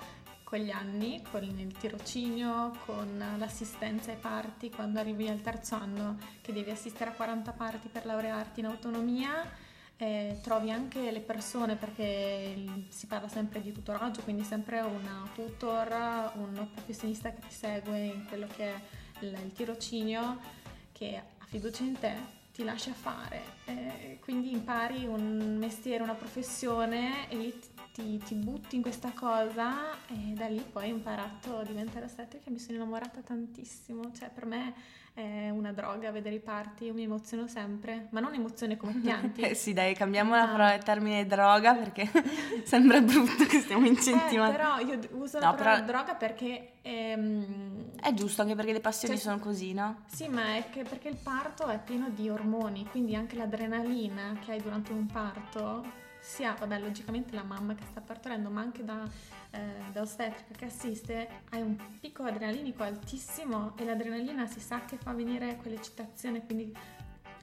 con 0.49 0.57
gli 0.57 0.71
anni, 0.71 1.21
con 1.29 1.43
il 1.43 1.77
tirocinio, 1.77 2.75
con 2.83 3.23
l'assistenza 3.37 4.09
ai 4.09 4.17
parti, 4.17 4.71
quando 4.71 4.99
arrivi 4.99 5.29
al 5.29 5.41
terzo 5.41 5.75
anno 5.75 6.17
che 6.41 6.51
devi 6.51 6.71
assistere 6.71 7.11
a 7.11 7.13
40 7.13 7.51
parti 7.51 7.87
per 7.87 8.07
laurearti 8.07 8.61
in 8.61 8.65
autonomia, 8.65 9.47
eh, 9.95 10.39
trovi 10.41 10.71
anche 10.71 11.11
le 11.11 11.19
persone 11.19 11.75
perché 11.75 12.65
si 12.89 13.05
parla 13.05 13.27
sempre 13.27 13.61
di 13.61 13.71
tutoraggio, 13.71 14.23
quindi 14.23 14.43
sempre 14.43 14.79
una 14.79 15.29
tutor, 15.35 16.31
un 16.37 16.67
professionista 16.73 17.29
che 17.31 17.41
ti 17.41 17.53
segue 17.53 17.99
in 18.05 18.25
quello 18.25 18.47
che 18.47 18.73
è 18.73 18.81
il, 19.19 19.37
il 19.43 19.51
tirocinio, 19.53 20.39
che 20.91 21.15
ha 21.17 21.45
fiducia 21.45 21.83
in 21.83 21.99
te, 21.99 22.15
ti 22.51 22.63
lascia 22.63 22.91
fare, 22.91 23.41
eh, 23.65 24.17
quindi 24.19 24.51
impari 24.51 25.05
un 25.05 25.57
mestiere, 25.59 26.01
una 26.01 26.15
professione 26.15 27.29
e 27.29 27.35
lì 27.35 27.59
ti, 27.99 28.17
ti- 28.17 28.23
ti 28.25 28.35
butti 28.35 28.75
in 28.77 28.81
questa 28.81 29.11
cosa 29.13 29.91
e 30.07 30.33
da 30.33 30.47
lì 30.47 30.63
poi 30.71 30.89
ho 30.91 30.95
imparato 30.95 31.57
a 31.59 31.63
diventare 31.63 32.05
ostetrica 32.05 32.49
mi 32.49 32.59
sono 32.59 32.77
innamorata 32.77 33.21
tantissimo, 33.21 34.11
cioè 34.13 34.29
per 34.33 34.45
me 34.45 34.73
è 35.13 35.49
una 35.49 35.73
droga 35.73 36.11
vedere 36.11 36.35
i 36.35 36.39
parti, 36.39 36.85
io 36.85 36.93
mi 36.93 37.03
emoziono 37.03 37.47
sempre, 37.47 38.07
ma 38.11 38.19
non 38.21 38.33
emozione 38.33 38.77
come 38.77 38.93
pianti. 39.03 39.41
Eh 39.41 39.53
sì, 39.53 39.73
dai, 39.73 39.93
cambiamo 39.93 40.33
la 40.35 40.43
Ah. 40.43 40.47
parola 40.47 40.73
il 40.73 40.83
termine 40.83 41.25
droga 41.25 41.73
perché 41.75 42.09
sembra 42.63 43.01
brutto 43.01 43.43
che 43.45 43.59
stiamo 43.59 43.85
Eh, 43.85 43.89
incentivando. 43.89 44.51
però 44.55 44.77
io 44.79 44.97
uso 45.13 45.39
No, 45.39 45.45
la 45.45 45.53
parola 45.53 45.81
però- 45.81 45.85
droga 45.85 46.15
perché 46.15 46.71
ehm, 46.81 47.91
È 47.99 48.13
giusto 48.13 48.41
anche 48.43 48.55
perché 48.55 48.71
le 48.71 48.79
passioni 48.79 49.15
Cioè- 49.15 49.23
sono 49.23 49.39
così, 49.39 49.73
no? 49.73 50.03
Sì, 50.07 50.27
ma 50.29 50.55
è 50.55 50.69
che 50.69 50.83
perché 50.83 51.09
il 51.09 51.17
parto 51.21 51.67
è 51.67 51.79
pieno 51.83 52.09
di 52.09 52.29
ormoni, 52.29 52.85
quindi 52.89 53.13
anche 53.15 53.35
l'adrenalina 53.35 54.37
che 54.45 54.53
hai 54.53 54.61
durante 54.61 54.93
un 54.93 55.05
parto, 55.05 56.07
sia, 56.29 56.53
vabbè, 56.53 56.79
logicamente 56.79 57.33
la 57.33 57.43
mamma 57.43 57.73
che 57.73 57.83
sta 57.89 58.01
partorendo, 58.01 58.49
ma 58.51 58.61
anche 58.61 58.83
da, 58.83 59.03
eh, 59.49 59.91
da 59.91 60.01
ostetrica 60.01 60.53
che 60.55 60.65
assiste, 60.65 61.27
hai 61.49 61.61
un 61.61 61.75
picco 61.99 62.23
adrenalinico 62.23 62.83
altissimo 62.83 63.75
e 63.77 63.83
l'adrenalina 63.83 64.45
si 64.45 64.59
sa 64.59 64.85
che 64.85 64.97
fa 64.97 65.11
venire 65.13 65.55
quell'eccitazione, 65.55 66.45
quindi 66.45 66.71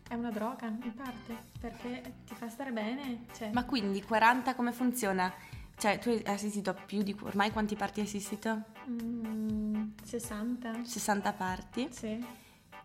è 0.09 0.15
una 0.15 0.31
droga 0.31 0.67
in 0.67 0.95
parte, 0.95 1.37
perché 1.59 2.15
ti 2.25 2.35
fa 2.37 2.49
stare 2.49 2.71
bene. 2.71 3.25
Cioè, 3.37 3.51
Ma 3.53 3.65
quindi 3.65 4.03
40 4.03 4.55
come 4.55 4.71
funziona? 4.71 5.33
Cioè, 5.77 5.99
tu 5.99 6.09
hai 6.11 6.23
assistito 6.27 6.71
a 6.71 6.75
più 6.75 7.03
di... 7.03 7.15
ormai 7.23 7.51
quanti 7.51 7.75
parti 7.75 8.01
hai 8.01 8.07
assistito? 8.07 8.63
mm, 8.89 9.89
60? 10.05 10.85
60 10.85 11.33
parti. 11.33 11.89
Sì. 11.91 12.25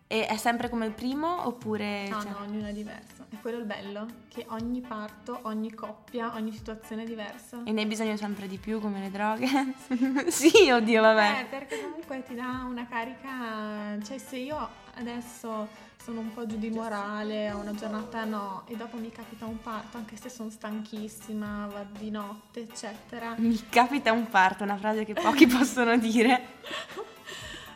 E 0.08 0.26
è 0.26 0.36
sempre 0.36 0.68
come 0.68 0.84
il 0.84 0.92
primo 0.92 1.46
oppure... 1.46 2.08
No, 2.08 2.20
cioè- 2.20 2.32
no, 2.32 2.38
ognuno 2.40 2.66
è 2.66 2.72
diverso. 2.72 3.21
È 3.32 3.40
quello 3.40 3.56
il 3.56 3.64
bello, 3.64 4.06
che 4.28 4.44
ogni 4.50 4.82
parto, 4.82 5.38
ogni 5.44 5.72
coppia, 5.72 6.34
ogni 6.34 6.52
situazione 6.52 7.04
è 7.04 7.06
diversa. 7.06 7.62
E 7.64 7.72
ne 7.72 7.80
hai 7.80 7.86
bisogno 7.86 8.14
sempre 8.18 8.46
di 8.46 8.58
più 8.58 8.78
come 8.78 9.00
le 9.00 9.10
droghe? 9.10 9.72
sì, 10.28 10.70
oddio, 10.70 11.00
vabbè. 11.00 11.40
Eh, 11.40 11.44
perché 11.46 11.80
comunque 11.80 12.22
ti 12.24 12.34
dà 12.34 12.66
una 12.68 12.86
carica, 12.86 13.98
cioè 14.04 14.18
se 14.18 14.36
io 14.36 14.68
adesso 14.96 15.66
sono 15.96 16.20
un 16.20 16.34
po' 16.34 16.44
giù 16.44 16.58
di 16.58 16.68
morale, 16.68 17.50
ho 17.50 17.56
una 17.56 17.72
giornata 17.72 18.24
no, 18.24 18.64
e 18.66 18.76
dopo 18.76 18.98
mi 18.98 19.10
capita 19.10 19.46
un 19.46 19.58
parto, 19.62 19.96
anche 19.96 20.16
se 20.16 20.28
sono 20.28 20.50
stanchissima, 20.50 21.68
va 21.72 21.86
di 21.98 22.10
notte, 22.10 22.60
eccetera, 22.60 23.34
Mi 23.38 23.58
capita 23.70 24.12
un 24.12 24.28
parto, 24.28 24.62
una 24.62 24.76
frase 24.76 25.06
che 25.06 25.14
pochi 25.14 25.46
possono 25.48 25.96
dire. 25.96 26.60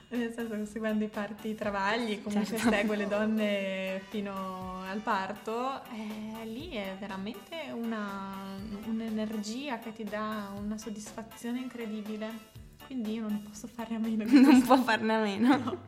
nel 0.08 0.32
senso 0.32 0.54
che 0.56 0.66
seguendo 0.66 1.04
i 1.04 1.08
parti 1.08 1.54
travagli, 1.54 2.22
comunque 2.22 2.56
Certo. 2.56 2.70
seguo 2.70 2.94
le 2.94 3.08
donne 3.08 4.02
fino 4.08 4.82
al 4.88 5.00
parto, 5.00 5.82
eh, 5.92 6.44
lì 6.46 6.70
è 6.70 6.96
veramente 6.98 7.70
una- 7.72 8.54
un'energia 8.84 9.78
che 9.78 9.92
ti 9.92 10.04
dà 10.04 10.50
una 10.56 10.78
soddisfazione 10.78 11.58
incredibile. 11.60 12.54
Quindi 12.86 13.14
io 13.14 13.22
non 13.22 13.42
posso 13.42 13.66
farne 13.66 13.96
a 13.96 13.98
meno 13.98 14.22
Non 14.30 14.62
può 14.62 14.76
farne 14.76 15.14
a 15.16 15.18
meno. 15.18 15.48
No, 15.56 15.78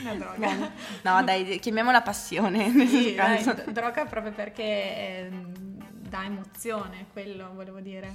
una 0.00 0.14
droga. 0.14 0.36
Bene. 0.36 0.72
No, 1.02 1.22
dai, 1.24 1.58
chiamiamola 1.58 2.02
passione. 2.02 2.70
Sì, 2.86 3.14
dai, 3.16 3.42
droga 3.72 4.04
proprio 4.04 4.32
perché 4.32 5.22
ehm, 5.26 5.52
dà 6.06 6.24
emozione, 6.24 7.06
quello 7.14 7.50
volevo 7.54 7.80
dire. 7.80 8.12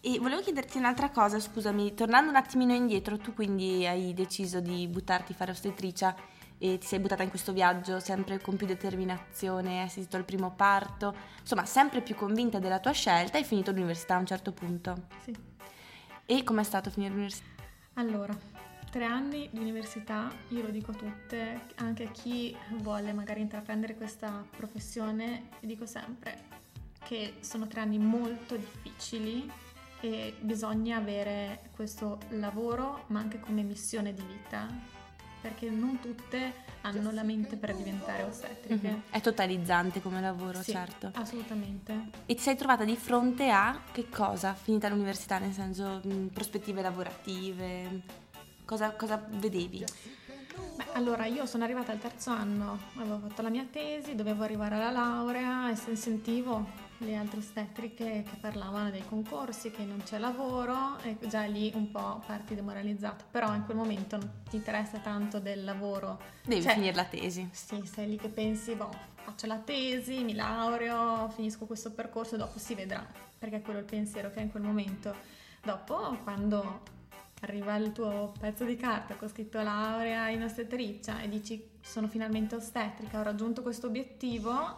E 0.00 0.18
volevo 0.20 0.40
chiederti 0.40 0.78
un'altra 0.78 1.10
cosa, 1.10 1.40
scusami, 1.40 1.92
tornando 1.92 2.30
un 2.30 2.36
attimino 2.36 2.72
indietro, 2.72 3.18
tu 3.18 3.34
quindi 3.34 3.84
hai 3.84 4.14
deciso 4.14 4.60
di 4.60 4.86
buttarti 4.86 5.32
a 5.32 5.34
fare 5.34 5.50
ostetricia 5.50 6.14
e 6.56 6.78
ti 6.78 6.86
sei 6.86 7.00
buttata 7.00 7.24
in 7.24 7.30
questo 7.30 7.52
viaggio 7.52 7.98
sempre 7.98 8.40
con 8.40 8.56
più 8.56 8.66
determinazione, 8.66 9.80
hai 9.80 9.86
assistito 9.86 10.16
al 10.16 10.24
primo 10.24 10.52
parto, 10.52 11.14
insomma 11.40 11.64
sempre 11.64 12.00
più 12.00 12.14
convinta 12.14 12.60
della 12.60 12.78
tua 12.78 12.92
scelta 12.92 13.38
e 13.38 13.40
hai 13.40 13.44
finito 13.44 13.72
l'università 13.72 14.14
a 14.14 14.18
un 14.18 14.26
certo 14.26 14.52
punto. 14.52 15.06
Sì. 15.24 15.34
E 16.26 16.44
com'è 16.44 16.62
stato 16.62 16.90
finire 16.90 17.10
l'università? 17.10 17.48
Allora, 17.94 18.36
tre 18.90 19.04
anni 19.04 19.48
di 19.50 19.58
università, 19.58 20.30
io 20.50 20.62
lo 20.62 20.70
dico 20.70 20.92
a 20.92 20.94
tutte, 20.94 21.60
anche 21.76 22.04
a 22.04 22.10
chi 22.10 22.56
vuole 22.76 23.12
magari 23.12 23.40
intraprendere 23.40 23.96
questa 23.96 24.44
professione, 24.56 25.48
dico 25.58 25.86
sempre 25.86 26.46
che 27.04 27.34
sono 27.40 27.66
tre 27.66 27.80
anni 27.80 27.98
molto 27.98 28.56
difficili 28.56 29.50
e 30.00 30.34
bisogna 30.40 30.96
avere 30.98 31.70
questo 31.74 32.18
lavoro 32.30 33.04
ma 33.08 33.18
anche 33.20 33.40
come 33.40 33.62
missione 33.62 34.12
di 34.14 34.22
vita 34.22 34.66
perché 35.40 35.68
non 35.70 35.98
tutte 36.00 36.52
hanno 36.82 37.10
la 37.12 37.22
mente 37.22 37.56
per 37.56 37.74
diventare 37.74 38.22
ostetriche. 38.24 38.88
Mhm. 38.88 39.02
È 39.10 39.20
totalizzante 39.20 40.00
come 40.02 40.20
lavoro, 40.20 40.60
Sì, 40.62 40.72
certo. 40.72 41.10
assolutamente. 41.14 42.10
E 42.26 42.34
ti 42.34 42.40
sei 42.42 42.56
trovata 42.56 42.84
di 42.84 42.96
fronte 42.96 43.48
a 43.50 43.80
che 43.92 44.08
cosa? 44.08 44.54
Finita 44.54 44.88
l'università, 44.88 45.38
nel 45.38 45.52
senso 45.52 46.00
mh, 46.02 46.26
prospettive 46.32 46.82
lavorative, 46.82 48.00
cosa, 48.64 48.90
cosa 48.92 49.22
vedevi? 49.28 49.84
Beh, 50.76 50.86
allora 50.94 51.26
io 51.26 51.46
sono 51.46 51.62
arrivata 51.64 51.92
al 51.92 51.98
terzo 51.98 52.30
anno, 52.30 52.78
avevo 52.96 53.18
fatto 53.18 53.42
la 53.42 53.50
mia 53.50 53.66
tesi, 53.70 54.14
dovevo 54.16 54.42
arrivare 54.42 54.74
alla 54.74 54.90
laurea 54.90 55.70
e 55.70 55.76
se 55.76 55.94
sentivo 55.94 56.66
le 56.98 57.14
altre 57.14 57.38
ostetriche 57.38 58.24
che 58.28 58.36
parlavano 58.40 58.90
dei 58.90 59.04
concorsi, 59.06 59.70
che 59.70 59.84
non 59.84 60.02
c'è 60.02 60.18
lavoro 60.18 60.98
e 61.02 61.16
già 61.28 61.42
lì 61.44 61.70
un 61.74 61.90
po' 61.90 62.22
parti 62.26 62.54
demoralizzata, 62.54 63.24
però 63.30 63.54
in 63.54 63.64
quel 63.64 63.76
momento 63.76 64.16
non 64.16 64.30
ti 64.48 64.56
interessa 64.56 64.98
tanto 64.98 65.38
del 65.38 65.64
lavoro. 65.64 66.20
Devi 66.44 66.62
Cioè, 66.62 66.74
finire 66.74 66.94
la 66.94 67.04
tesi. 67.04 67.48
Sì, 67.52 67.84
sei 67.86 68.08
lì 68.08 68.16
che 68.16 68.28
pensi, 68.28 68.74
boh, 68.74 68.90
faccio 69.14 69.46
la 69.46 69.58
tesi, 69.58 70.24
mi 70.24 70.34
laureo, 70.34 71.28
finisco 71.30 71.66
questo 71.66 71.92
percorso 71.92 72.36
dopo 72.36 72.58
si 72.58 72.74
vedrà, 72.74 73.06
perché 73.38 73.56
è 73.56 73.62
quello 73.62 73.78
il 73.78 73.84
pensiero 73.84 74.30
che 74.30 74.38
hai 74.38 74.44
in 74.44 74.50
quel 74.50 74.64
momento. 74.64 75.14
Dopo, 75.62 76.16
quando 76.24 76.96
arriva 77.42 77.76
il 77.76 77.92
tuo 77.92 78.32
pezzo 78.38 78.64
di 78.64 78.74
carta 78.74 79.14
con 79.14 79.28
scritto 79.28 79.62
laurea 79.62 80.28
in 80.28 80.42
ostetricia 80.42 81.20
e 81.20 81.28
dici 81.28 81.70
sono 81.80 82.08
finalmente 82.08 82.56
ostetrica, 82.56 83.20
ho 83.20 83.22
raggiunto 83.22 83.62
questo 83.62 83.86
obiettivo, 83.86 84.76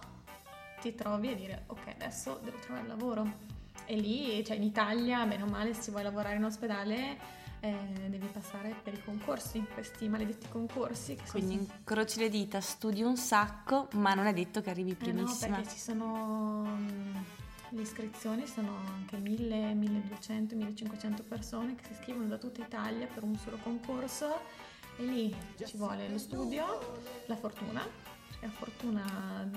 ti 0.80 0.94
trovi 0.94 1.28
a 1.28 1.34
dire 1.34 1.64
ok, 1.66 1.88
adesso 1.88 2.40
devo 2.42 2.58
trovare 2.58 2.86
lavoro. 2.86 3.48
E 3.86 3.96
lì, 3.96 4.44
cioè 4.44 4.56
in 4.56 4.62
Italia, 4.62 5.24
bene 5.26 5.42
o 5.42 5.46
male, 5.46 5.74
se 5.74 5.90
vuoi 5.90 6.02
lavorare 6.02 6.36
in 6.36 6.44
ospedale, 6.44 7.18
eh, 7.60 7.76
devi 8.08 8.26
passare 8.26 8.74
per 8.82 8.94
i 8.94 9.02
concorsi, 9.04 9.64
questi 9.74 10.08
maledetti 10.08 10.48
concorsi. 10.48 11.14
Che 11.14 11.26
sono 11.26 11.44
Quindi 11.44 11.54
incroci 11.54 12.18
le 12.20 12.28
dita, 12.28 12.60
studi 12.60 13.02
un 13.02 13.16
sacco, 13.16 13.88
ma 13.94 14.14
non 14.14 14.26
è 14.26 14.32
detto 14.32 14.60
che 14.60 14.70
arrivi 14.70 14.90
eh 14.90 14.94
no, 14.94 14.98
primissima. 14.98 15.56
perché 15.56 15.70
ci 15.72 15.78
sono 15.78 16.64
mm, 16.66 17.16
le 17.70 17.82
iscrizioni, 17.82 18.46
sono 18.46 18.76
anche 18.94 19.16
1000, 19.16 19.74
1200, 19.74 20.54
1500 20.56 21.22
persone 21.22 21.74
che 21.74 21.84
si 21.84 21.92
iscrivono 21.92 22.26
da 22.26 22.38
tutta 22.38 22.62
Italia 22.62 23.06
per 23.06 23.22
un 23.22 23.36
solo 23.36 23.58
concorso 23.62 24.40
e 24.96 25.04
lì 25.04 25.34
ci 25.64 25.76
vuole 25.76 26.08
lo 26.08 26.18
studio, 26.18 26.64
la 27.26 27.36
fortuna, 27.36 27.86
la 28.40 28.48
fortuna 28.48 29.04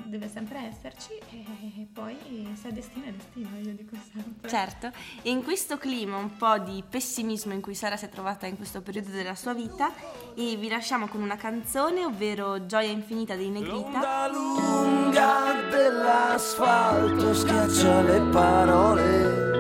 deve 0.06 0.28
sempre 0.28 0.68
esserci 0.68 1.14
e 1.32 1.88
poi 1.92 2.18
se 2.54 2.68
è 2.70 2.72
destino 2.72 3.06
è 3.06 3.12
destino, 3.12 3.50
io 3.58 3.74
dico 3.74 3.96
sempre. 4.12 4.50
Certo, 4.50 4.92
e 5.22 5.30
in 5.30 5.42
questo 5.44 5.78
clima 5.78 6.18
un 6.18 6.36
po' 6.36 6.58
di 6.60 6.84
pessimismo 6.88 7.54
in 7.54 7.62
cui 7.62 7.76
Sara 7.76 7.96
si 7.96 8.06
è 8.06 8.10
trovata 8.10 8.46
in 8.46 8.58
questo 8.58 8.82
periodo 8.82 9.12
della 9.12 9.36
sua 9.36 9.54
vita, 9.54 9.94
e 10.36 10.58
vi 10.58 10.68
lasciamo 10.68 11.08
con 11.08 11.22
una 11.22 11.38
canzone, 11.38 12.04
ovvero 12.04 12.66
Gioia 12.66 12.90
infinita 12.90 13.36
dei 13.36 13.50
Negrita. 13.50 14.28
L'onda 14.28 14.28
lunga 14.28 15.54
dell'asfalto 15.70 17.34
schiaccia 17.34 18.02
le 18.02 18.22
parole. 18.32 19.52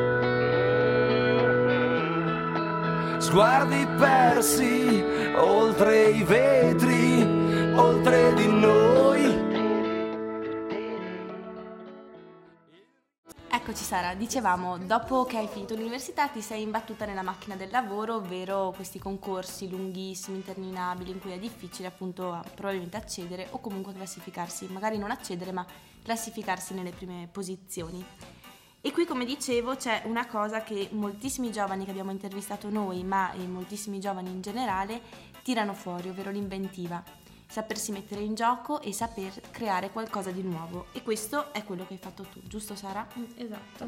Sguardi 3.21 3.87
persi 3.97 5.01
oltre 5.35 6.09
i 6.09 6.23
vetri, 6.23 7.23
oltre 7.73 8.33
di 8.33 8.47
noi. 8.47 9.12
Eccoci 13.73 13.87
Sara, 13.89 14.13
dicevamo, 14.13 14.77
dopo 14.77 15.25
che 15.25 15.37
hai 15.37 15.47
finito 15.47 15.73
l'università 15.73 16.27
ti 16.27 16.41
sei 16.41 16.61
imbattuta 16.61 17.05
nella 17.05 17.23
macchina 17.23 17.55
del 17.55 17.71
lavoro, 17.71 18.17
ovvero 18.17 18.71
questi 18.75 18.99
concorsi 18.99 19.67
lunghissimi, 19.67 20.37
interminabili, 20.37 21.09
in 21.09 21.19
cui 21.19 21.31
è 21.31 21.39
difficile 21.39 21.87
appunto 21.87 22.39
probabilmente 22.53 22.97
accedere 22.97 23.47
o 23.49 23.59
comunque 23.59 23.91
classificarsi, 23.91 24.67
magari 24.67 24.99
non 24.99 25.09
accedere 25.09 25.51
ma 25.51 25.65
classificarsi 26.03 26.75
nelle 26.75 26.91
prime 26.91 27.27
posizioni. 27.31 28.05
E 28.79 28.91
qui, 28.91 29.05
come 29.05 29.25
dicevo, 29.25 29.75
c'è 29.75 30.03
una 30.05 30.27
cosa 30.27 30.61
che 30.61 30.89
moltissimi 30.91 31.51
giovani 31.51 31.83
che 31.83 31.89
abbiamo 31.89 32.11
intervistato 32.11 32.69
noi, 32.69 33.03
ma 33.03 33.33
moltissimi 33.47 33.99
giovani 33.99 34.29
in 34.29 34.41
generale, 34.41 35.01
tirano 35.41 35.73
fuori, 35.73 36.09
ovvero 36.09 36.29
l'inventiva. 36.29 37.03
Sapersi 37.53 37.91
mettere 37.91 38.21
in 38.21 38.33
gioco 38.33 38.81
e 38.81 38.91
saper 38.93 39.39
creare 39.51 39.91
qualcosa 39.91 40.31
di 40.31 40.41
nuovo. 40.41 40.87
E 40.91 41.03
questo 41.03 41.53
è 41.53 41.63
quello 41.63 41.85
che 41.85 41.93
hai 41.93 41.99
fatto 41.99 42.23
tu, 42.23 42.39
giusto 42.47 42.73
Sara? 42.73 43.07
Mm, 43.15 43.23
Esatto. 43.35 43.87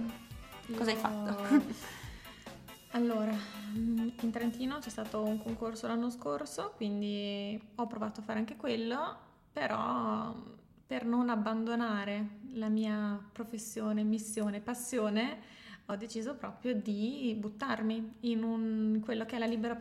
Cosa 0.77 0.91
hai 0.91 0.95
Io- 0.95 0.99
fatto? 1.01 1.73
Allora, 2.93 3.33
mm, 3.75 4.07
in 4.21 4.29
Trentino 4.31 4.77
c'è 4.77 4.89
stato 4.89 5.23
un 5.23 5.41
concorso 5.41 5.87
l'anno 5.87 6.11
scorso, 6.11 6.73
quindi 6.75 7.59
ho 7.77 7.87
provato 7.87 8.19
a 8.19 8.23
fare 8.23 8.37
anche 8.37 8.55
quello, 8.55 9.17
però 9.51 10.31
mm, 10.31 10.41
per 10.85 11.03
non 11.03 11.29
abbandonare 11.29 12.41
la 12.53 12.69
mia 12.69 13.19
professione, 13.31 14.03
missione, 14.03 14.59
passione, 14.61 15.39
ho 15.87 15.95
deciso 15.95 16.35
proprio 16.35 16.73
di 16.73 17.35
buttarmi 17.37 18.15
in 18.21 18.43
un- 18.43 19.01
quello 19.03 19.25
che 19.25 19.35
è 19.35 19.39
la 19.39 19.45
libera, 19.45 19.79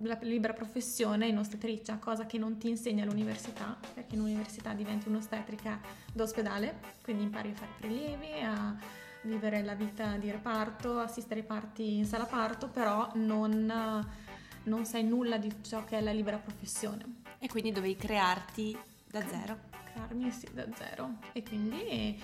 la 0.00 0.18
libera 0.22 0.52
professione 0.52 1.28
in 1.28 1.38
ostetricia, 1.38 1.98
cosa 1.98 2.26
che 2.26 2.38
non 2.38 2.58
ti 2.58 2.68
insegna 2.68 3.04
all'università, 3.04 3.78
perché 3.94 4.16
in 4.16 4.22
università 4.22 4.72
diventi 4.72 5.08
un'ostetrica 5.08 5.80
d'ospedale, 6.12 6.80
quindi 7.02 7.22
impari 7.22 7.50
a 7.50 7.54
fare 7.54 7.70
prelievi, 7.78 8.30
a 8.42 8.76
vivere 9.22 9.62
la 9.62 9.74
vita 9.74 10.16
di 10.16 10.30
reparto, 10.30 10.98
assistere 10.98 11.40
ai 11.40 11.46
parti 11.46 11.98
in 11.98 12.04
sala 12.04 12.24
parto, 12.24 12.68
però 12.68 13.08
non, 13.14 14.04
non 14.64 14.84
sai 14.84 15.04
nulla 15.04 15.38
di 15.38 15.52
ciò 15.62 15.84
che 15.84 15.98
è 15.98 16.00
la 16.00 16.12
libera 16.12 16.38
professione. 16.38 17.20
E 17.38 17.48
quindi 17.48 17.70
dovevi 17.70 17.94
crearti 17.94 18.76
da 19.08 19.24
zero. 19.26 19.70
Crearmi 19.92 20.30
sì, 20.32 20.48
da 20.52 20.66
zero. 20.74 21.18
E 21.32 21.42
quindi 21.44 22.20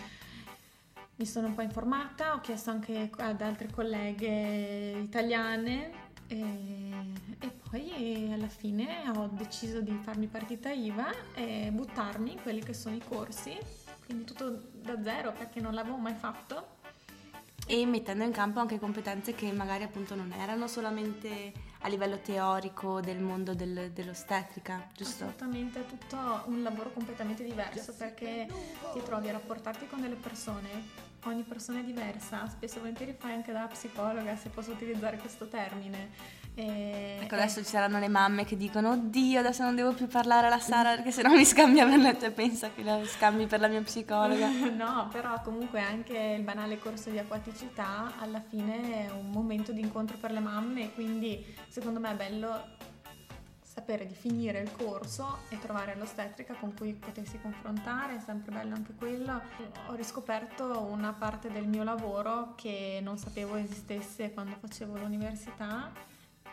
mi 1.18 1.26
sono 1.26 1.48
un 1.48 1.54
po' 1.54 1.62
informata, 1.62 2.34
ho 2.34 2.40
chiesto 2.40 2.70
anche 2.70 3.10
ad 3.16 3.40
altre 3.40 3.68
colleghe 3.70 5.00
italiane 5.02 5.90
e, 6.28 6.90
e 7.40 7.50
poi 7.68 8.30
alla 8.32 8.46
fine 8.46 9.10
ho 9.16 9.26
deciso 9.32 9.80
di 9.80 9.98
farmi 10.00 10.28
partita 10.28 10.70
IVA 10.70 11.10
e 11.34 11.70
buttarmi 11.72 12.32
in 12.32 12.42
quelli 12.42 12.60
che 12.60 12.72
sono 12.72 12.94
i 12.94 13.02
corsi, 13.06 13.58
quindi 14.04 14.24
tutto 14.24 14.68
da 14.72 15.02
zero 15.02 15.32
perché 15.32 15.60
non 15.60 15.74
l'avevo 15.74 15.96
mai 15.96 16.14
fatto. 16.14 16.76
E 17.66 17.84
mettendo 17.84 18.24
in 18.24 18.30
campo 18.30 18.60
anche 18.60 18.78
competenze 18.78 19.34
che 19.34 19.52
magari 19.52 19.82
appunto 19.82 20.14
non 20.14 20.32
erano 20.32 20.68
solamente 20.68 21.52
a 21.80 21.88
livello 21.88 22.18
teorico 22.18 23.00
del 23.00 23.18
mondo 23.18 23.54
del- 23.54 23.90
dell'ostetrica, 23.92 24.88
giusto? 24.96 25.24
Assolutamente, 25.24 25.80
è 25.80 25.86
tutto 25.86 26.16
un 26.46 26.62
lavoro 26.62 26.90
completamente 26.92 27.44
diverso 27.44 27.92
perché 27.94 28.48
ti 28.94 29.02
trovi 29.02 29.28
a 29.28 29.32
rapportarti 29.32 29.86
con 29.86 30.00
delle 30.00 30.14
persone, 30.14 31.07
ogni 31.24 31.42
persona 31.42 31.80
è 31.80 31.82
diversa, 31.82 32.46
spesso 32.48 32.76
e 32.76 32.78
volentieri 32.80 33.14
fai 33.18 33.32
anche 33.32 33.52
da 33.52 33.66
psicologa, 33.66 34.36
se 34.36 34.48
posso 34.48 34.70
utilizzare 34.70 35.16
questo 35.18 35.48
termine. 35.48 36.10
E- 36.54 37.18
Ecco, 37.22 37.34
adesso 37.34 37.62
ci 37.62 37.68
saranno 37.68 37.98
le 38.00 38.08
mamme 38.08 38.44
che 38.44 38.56
dicono 38.56 38.90
Oddio, 38.92 39.38
adesso 39.38 39.62
non 39.62 39.76
devo 39.76 39.92
più 39.92 40.08
parlare 40.08 40.46
alla 40.46 40.58
Sara 40.58 40.94
perché 40.96 41.12
sennò 41.12 41.30
mi 41.30 41.44
scambia 41.44 41.86
per 41.86 41.98
la... 41.98 42.18
Cioè, 42.18 42.30
pensa 42.32 42.70
che 42.74 42.82
la 42.82 43.00
scambi 43.04 43.46
per 43.46 43.60
la 43.60 43.68
mia 43.68 43.82
psicologa. 43.82 44.48
No, 44.78 45.08
però 45.10 45.40
comunque 45.42 45.80
anche 45.80 46.16
il 46.36 46.42
banale 46.42 46.78
corso 46.78 47.10
di 47.10 47.18
acquaticità 47.18 48.12
alla 48.18 48.40
fine 48.40 49.06
è 49.06 49.10
un 49.10 49.30
momento 49.30 49.72
di 49.72 49.80
incontro 49.80 50.16
per 50.16 50.30
le 50.30 50.40
mamme, 50.40 50.92
quindi 50.94 51.44
secondo 51.68 52.00
me 52.00 52.12
è 52.12 52.14
bello 52.14 52.76
sapere 53.78 54.06
di 54.06 54.14
finire 54.14 54.58
il 54.60 54.72
corso 54.72 55.38
e 55.50 55.58
trovare 55.60 55.94
l'ostetrica 55.94 56.54
con 56.54 56.74
cui 56.74 56.94
potersi 56.94 57.38
confrontare, 57.40 58.16
è 58.16 58.18
sempre 58.18 58.50
bello 58.52 58.74
anche 58.74 58.92
quello. 58.92 59.40
Ho 59.86 59.94
riscoperto 59.94 60.80
una 60.80 61.12
parte 61.12 61.48
del 61.48 61.66
mio 61.68 61.84
lavoro 61.84 62.54
che 62.56 62.98
non 63.00 63.18
sapevo 63.18 63.54
esistesse 63.54 64.32
quando 64.32 64.56
facevo 64.58 64.98
l'università 64.98 65.92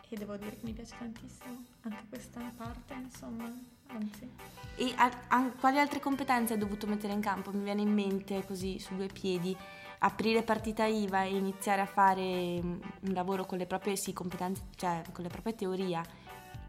e 0.07 0.15
devo 0.15 0.35
dire 0.37 0.55
che 0.55 0.65
mi 0.65 0.73
piace 0.73 0.93
tantissimo 0.99 1.65
anche 1.81 2.03
questa 2.09 2.41
parte, 2.55 2.93
insomma, 2.93 3.51
anzi. 3.87 4.29
E 4.75 4.93
a- 4.95 5.11
a- 5.29 5.51
quali 5.59 5.79
altre 5.79 5.99
competenze 5.99 6.53
hai 6.53 6.59
dovuto 6.59 6.85
mettere 6.85 7.13
in 7.13 7.21
campo? 7.21 7.51
Mi 7.51 7.63
viene 7.63 7.81
in 7.81 7.91
mente 7.91 8.45
così 8.45 8.77
su 8.77 8.95
due 8.95 9.07
piedi. 9.07 9.57
Aprire 9.99 10.43
partita 10.43 10.85
IVA 10.85 11.23
e 11.23 11.35
iniziare 11.35 11.81
a 11.81 11.85
fare 11.87 12.61
mm, 12.61 12.81
un 13.01 13.13
lavoro 13.13 13.45
con 13.45 13.57
le 13.57 13.65
proprie 13.65 13.95
sì, 13.95 14.13
competenze, 14.13 14.65
cioè 14.75 15.01
con 15.11 15.23
le 15.23 15.29
proprie 15.29 15.55
teoria, 15.55 16.03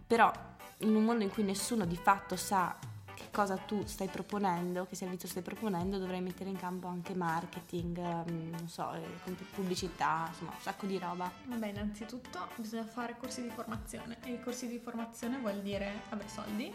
però 0.07 0.33
in 0.79 0.95
un 0.95 1.05
mondo 1.05 1.25
in 1.25 1.31
cui 1.31 1.43
nessuno 1.43 1.85
di 1.85 1.97
fatto 1.97 2.37
sa 2.37 2.77
che 3.15 3.25
cosa 3.31 3.57
tu 3.57 3.83
stai 3.87 4.09
proponendo, 4.09 4.87
che 4.87 4.95
servizio 4.95 5.27
stai 5.27 5.43
proponendo, 5.43 5.99
dovrai 5.99 6.21
mettere 6.21 6.51
in 6.51 6.57
campo 6.57 6.87
anche 6.87 7.15
marketing, 7.15 7.99
mm, 7.99 8.51
non 8.51 8.69
so, 8.69 8.93
eh, 8.93 9.33
pubblicità, 9.55 10.27
insomma, 10.29 10.51
un 10.51 10.61
sacco 10.61 10.87
di 10.87 10.99
roba. 10.99 11.31
Vabbè, 11.45 11.67
innanzitutto 11.69 12.49
bisogna 12.57 12.85
fare 12.85 13.17
corsi 13.19 13.43
di 13.43 13.49
formazione 13.49 14.19
e 14.23 14.33
i 14.33 14.43
corsi 14.43 14.69
di 14.69 14.79
formazione 14.79 15.39
vuol 15.39 15.61
dire, 15.63 16.03
vabbè, 16.11 16.25
soldi, 16.27 16.73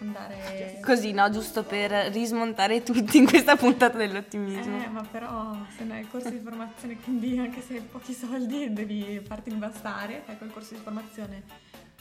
andare... 0.00 0.80
Così, 0.84 1.12
no? 1.12 1.30
Giusto 1.30 1.62
per 1.62 1.92
rismontare 2.12 2.82
tutti 2.82 3.18
in 3.18 3.26
questa 3.26 3.54
puntata 3.54 3.96
dell'ottimismo. 3.96 4.82
Eh, 4.82 4.88
ma 4.88 5.02
però 5.02 5.56
se 5.76 5.84
non 5.84 5.96
hai 5.96 6.00
il 6.02 6.10
corso 6.10 6.30
di 6.30 6.40
formazione, 6.40 6.98
quindi 7.00 7.38
anche 7.38 7.62
se 7.62 7.74
hai 7.74 7.80
pochi 7.82 8.14
soldi 8.14 8.72
devi 8.72 9.20
farti 9.20 9.50
imbastare, 9.50 10.22
fai 10.24 10.36
quel 10.36 10.50
corso 10.50 10.74
di 10.74 10.80
formazione 10.80 11.42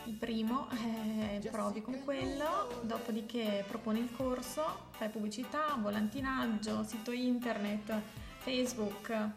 il 0.08 0.14
primo, 0.14 0.68
eh, 0.72 1.46
provi 1.52 1.82
con 1.82 2.02
quello, 2.04 2.82
dopodiché 2.82 3.64
proponi 3.68 4.00
il 4.00 4.12
corso, 4.16 4.64
fai 4.92 5.10
pubblicità, 5.10 5.78
volantinaggio, 5.80 6.84
sito 6.84 7.12
internet, 7.12 7.94
Facebook, 8.40 9.30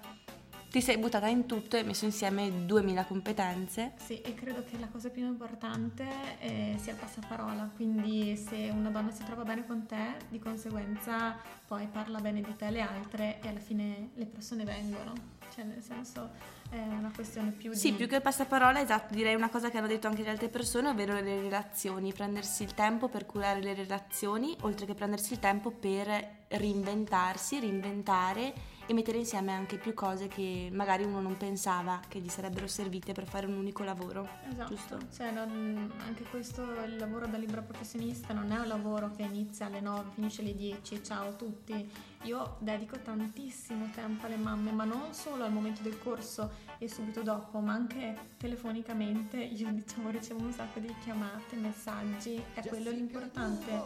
Ti 0.70 0.80
sei 0.80 0.98
buttata 0.98 1.26
in 1.26 1.46
tutto 1.46 1.74
e 1.74 1.80
hai 1.80 1.84
messo 1.84 2.04
insieme 2.04 2.64
2000 2.64 3.04
competenze. 3.04 3.94
Sì, 3.96 4.20
e 4.20 4.34
credo 4.34 4.62
che 4.62 4.78
la 4.78 4.86
cosa 4.86 5.08
più 5.08 5.26
importante 5.26 6.06
eh, 6.38 6.76
sia 6.78 6.92
il 6.92 6.98
passaparola, 6.98 7.72
quindi 7.74 8.36
se 8.36 8.70
una 8.72 8.90
donna 8.90 9.10
si 9.10 9.24
trova 9.24 9.42
bene 9.42 9.66
con 9.66 9.84
te, 9.86 10.14
di 10.28 10.38
conseguenza 10.38 11.36
poi 11.66 11.88
parla 11.88 12.20
bene 12.20 12.40
di 12.40 12.54
te 12.54 12.66
alle 12.66 12.82
altre 12.82 13.40
e 13.42 13.48
alla 13.48 13.58
fine 13.58 14.10
le 14.14 14.26
persone 14.26 14.62
vengono, 14.62 15.12
cioè 15.52 15.64
nel 15.64 15.82
senso 15.82 16.30
è 16.70 16.78
una 16.78 17.10
questione 17.14 17.50
più 17.50 17.72
Sì, 17.72 17.90
di... 17.90 17.96
più 17.96 18.06
che 18.06 18.20
passaparola, 18.20 18.80
esatto, 18.80 19.12
direi 19.14 19.34
una 19.34 19.48
cosa 19.50 19.70
che 19.70 19.78
hanno 19.78 19.86
detto 19.88 20.06
anche 20.06 20.22
le 20.22 20.30
altre 20.30 20.48
persone, 20.48 20.88
ovvero 20.88 21.14
le 21.14 21.40
relazioni, 21.40 22.12
prendersi 22.12 22.62
il 22.62 22.74
tempo 22.74 23.08
per 23.08 23.26
curare 23.26 23.60
le 23.60 23.74
relazioni, 23.74 24.56
oltre 24.62 24.86
che 24.86 24.94
prendersi 24.94 25.32
il 25.32 25.40
tempo 25.40 25.70
per 25.70 26.38
reinventarsi, 26.48 27.60
reinventare 27.60 28.52
e 28.86 28.92
mettere 28.92 29.18
insieme 29.18 29.52
anche 29.52 29.78
più 29.78 29.94
cose 29.94 30.26
che 30.26 30.68
magari 30.72 31.04
uno 31.04 31.20
non 31.20 31.36
pensava 31.36 32.00
che 32.08 32.18
gli 32.18 32.28
sarebbero 32.28 32.66
servite 32.66 33.12
per 33.12 33.26
fare 33.28 33.46
un 33.46 33.54
unico 33.56 33.84
lavoro. 33.84 34.28
Esatto, 34.48 34.68
giusto? 34.74 34.98
cioè 35.14 35.30
non- 35.30 35.92
anche 36.06 36.24
questo, 36.24 36.62
il 36.84 36.96
lavoro 36.96 37.26
da 37.26 37.36
libera 37.36 37.62
professionista 37.62 38.32
non 38.32 38.50
è 38.50 38.58
un 38.58 38.66
lavoro 38.66 39.10
che 39.14 39.22
inizia 39.22 39.66
alle 39.66 39.80
9, 39.80 40.10
finisce 40.14 40.40
alle 40.42 40.54
10, 40.54 41.04
ciao 41.04 41.28
a 41.28 41.32
tutti. 41.32 41.90
Io 42.24 42.56
dedico 42.58 42.98
tantissimo 42.98 43.88
tempo 43.94 44.26
alle 44.26 44.36
mamme, 44.36 44.72
ma 44.72 44.84
non 44.84 45.14
solo 45.14 45.44
al 45.44 45.52
momento 45.52 45.80
del 45.80 45.98
corso 45.98 46.50
e 46.78 46.86
subito 46.86 47.22
dopo, 47.22 47.60
ma 47.60 47.72
anche 47.72 48.32
telefonicamente. 48.36 49.38
Io 49.38 49.70
diciamo 49.72 50.10
ricevo 50.10 50.42
un 50.42 50.52
sacco 50.52 50.80
di 50.80 50.94
chiamate, 51.02 51.56
messaggi, 51.56 52.42
è 52.52 52.66
quello 52.66 52.90
l'importante. 52.90 53.82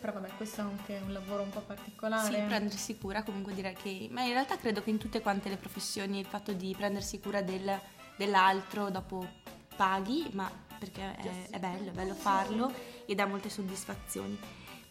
Però 0.00 0.12
vabbè, 0.12 0.28
questo 0.36 0.60
è 0.60 0.64
anche 0.64 1.00
un 1.02 1.12
lavoro 1.14 1.42
un 1.42 1.50
po' 1.50 1.60
particolare. 1.60 2.34
Sì, 2.34 2.42
prendersi 2.42 2.98
cura 2.98 3.22
comunque 3.22 3.54
direi 3.54 3.74
che... 3.74 4.08
Ma 4.10 4.22
in 4.22 4.32
realtà 4.32 4.58
credo 4.58 4.82
che 4.82 4.90
in 4.90 4.98
tutte 4.98 5.22
quante 5.22 5.48
le 5.48 5.56
professioni 5.56 6.18
il 6.18 6.26
fatto 6.26 6.52
di 6.52 6.74
prendersi 6.76 7.18
cura 7.20 7.40
del- 7.40 7.80
dell'altro 8.16 8.90
dopo 8.90 9.26
paghi, 9.76 10.28
ma 10.32 10.50
perché 10.78 11.16
è, 11.16 11.50
è 11.50 11.58
bello, 11.58 11.90
è 11.90 11.92
bello 11.92 12.14
farlo 12.14 12.72
e 13.06 13.14
dà 13.14 13.24
molte 13.26 13.48
soddisfazioni. 13.48 14.38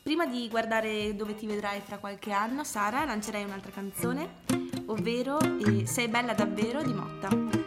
Prima 0.07 0.25
di 0.25 0.47
guardare 0.47 1.17
dove 1.17 1.35
ti 1.35 1.45
vedrai 1.45 1.81
fra 1.81 1.97
qualche 1.97 2.31
anno, 2.31 2.63
Sara, 2.63 3.03
lancerei 3.03 3.43
un'altra 3.43 3.71
canzone, 3.71 4.35
ovvero 4.85 5.37
eh, 5.37 5.85
Sei 5.85 6.07
bella 6.07 6.31
davvero 6.31 6.81
di 6.81 6.93
Motta. 6.93 7.66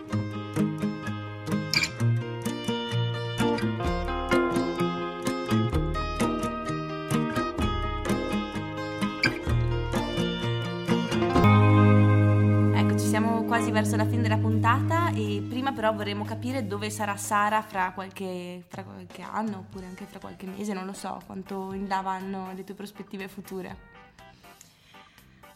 Quasi 13.71 13.73
verso 13.73 13.97
la 13.97 14.07
fine 14.07 14.23
della 14.23 14.37
puntata 14.37 15.11
e 15.11 15.45
prima 15.49 15.73
però 15.73 15.93
vorremmo 15.93 16.25
capire 16.25 16.67
dove 16.67 16.91
sarà 16.91 17.17
Sara 17.17 17.63
fra 17.63 17.93
qualche, 17.93 18.65
fra 18.67 18.83
qualche 18.83 19.23
anno 19.23 19.59
oppure 19.59 19.87
anche 19.87 20.07
fra 20.07 20.19
qualche 20.19 20.47
mese, 20.47 20.73
non 20.73 20.87
lo 20.87 20.93
so, 20.93 21.21
quanto 21.25 21.73
in 21.73 21.87
là 21.87 22.01
vanno 22.01 22.53
le 22.53 22.65
tue 22.65 22.75
prospettive 22.75 23.29
future. 23.29 23.89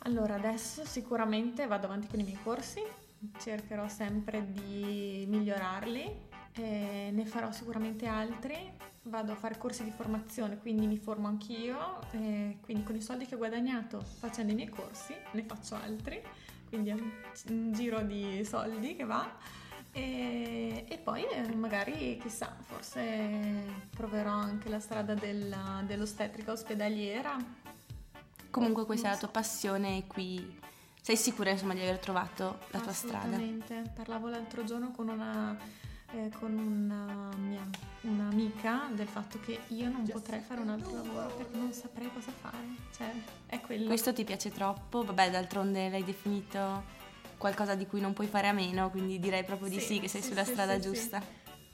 Allora, 0.00 0.34
adesso 0.34 0.84
sicuramente 0.84 1.66
vado 1.66 1.86
avanti 1.86 2.06
con 2.08 2.20
i 2.20 2.24
miei 2.24 2.38
corsi, 2.42 2.82
cercherò 3.38 3.88
sempre 3.88 4.44
di 4.52 5.24
migliorarli, 5.28 6.20
ne 6.56 7.24
farò 7.26 7.50
sicuramente 7.52 8.06
altri, 8.06 8.56
vado 9.04 9.32
a 9.32 9.34
fare 9.36 9.58
corsi 9.58 9.82
di 9.82 9.90
formazione, 9.90 10.58
quindi 10.58 10.86
mi 10.86 10.98
formo 10.98 11.26
anch'io, 11.26 12.00
quindi 12.10 12.82
con 12.84 12.94
i 12.94 13.00
soldi 13.00 13.26
che 13.26 13.34
ho 13.34 13.38
guadagnato 13.38 14.00
facendo 14.00 14.52
i 14.52 14.54
miei 14.54 14.68
corsi 14.68 15.14
ne 15.32 15.42
faccio 15.42 15.74
altri, 15.74 16.22
quindi 16.74 16.90
è 16.90 16.94
un, 16.94 17.72
giro 17.72 18.00
di 18.00 18.44
soldi 18.44 18.96
che 18.96 19.04
va. 19.04 19.30
E, 19.92 20.84
e 20.88 20.98
poi 20.98 21.24
eh, 21.24 21.54
magari, 21.54 22.18
chissà, 22.20 22.56
forse 22.62 23.64
proverò 23.90 24.32
anche 24.32 24.68
la 24.68 24.80
strada 24.80 25.14
della, 25.14 25.82
dell'ostetrica 25.86 26.50
ospedaliera. 26.50 27.36
Comunque 28.50 28.84
questa 28.86 29.08
è 29.08 29.10
la 29.12 29.18
tua 29.18 29.28
passione 29.28 29.98
e 29.98 30.06
qui 30.06 30.60
sei 31.00 31.16
sicura 31.16 31.50
insomma 31.50 31.74
di 31.74 31.80
aver 31.80 31.98
trovato 31.98 32.58
la 32.70 32.80
tua 32.80 32.92
strada. 32.92 33.36
Assolutamente. 33.36 33.92
Parlavo 33.94 34.28
l'altro 34.28 34.64
giorno 34.64 34.90
con 34.90 35.08
una, 35.08 35.56
eh, 36.14 36.30
con 36.38 36.56
una 36.56 37.30
mia 37.36 37.62
un'amica 38.02 38.88
del 38.92 39.06
fatto 39.06 39.40
che 39.40 39.60
io 39.68 39.88
non 39.88 40.06
potrei 40.06 40.40
fare 40.40 40.60
un 40.60 40.68
altro 40.68 40.92
lavoro 40.92 41.34
perché 41.34 41.56
non 41.56 41.72
saprei 41.72 42.10
cosa 42.12 42.30
fare. 42.30 42.66
Cioè, 42.96 43.10
è 43.46 43.60
quello. 43.60 43.86
Questo 43.86 44.12
ti 44.12 44.24
piace 44.24 44.50
troppo? 44.50 45.02
Vabbè, 45.02 45.30
d'altronde 45.30 45.88
l'hai 45.88 46.04
definito 46.04 47.02
qualcosa 47.38 47.74
di 47.74 47.86
cui 47.86 48.00
non 48.00 48.12
puoi 48.12 48.26
fare 48.26 48.48
a 48.48 48.52
meno, 48.52 48.90
quindi 48.90 49.18
direi 49.18 49.44
proprio 49.44 49.68
di 49.68 49.80
sì, 49.80 50.00
che 50.00 50.08
sei 50.08 50.22
sì, 50.22 50.28
sulla 50.28 50.44
sì, 50.44 50.52
strada 50.52 50.74
sì, 50.74 50.80
giusta. 50.80 51.22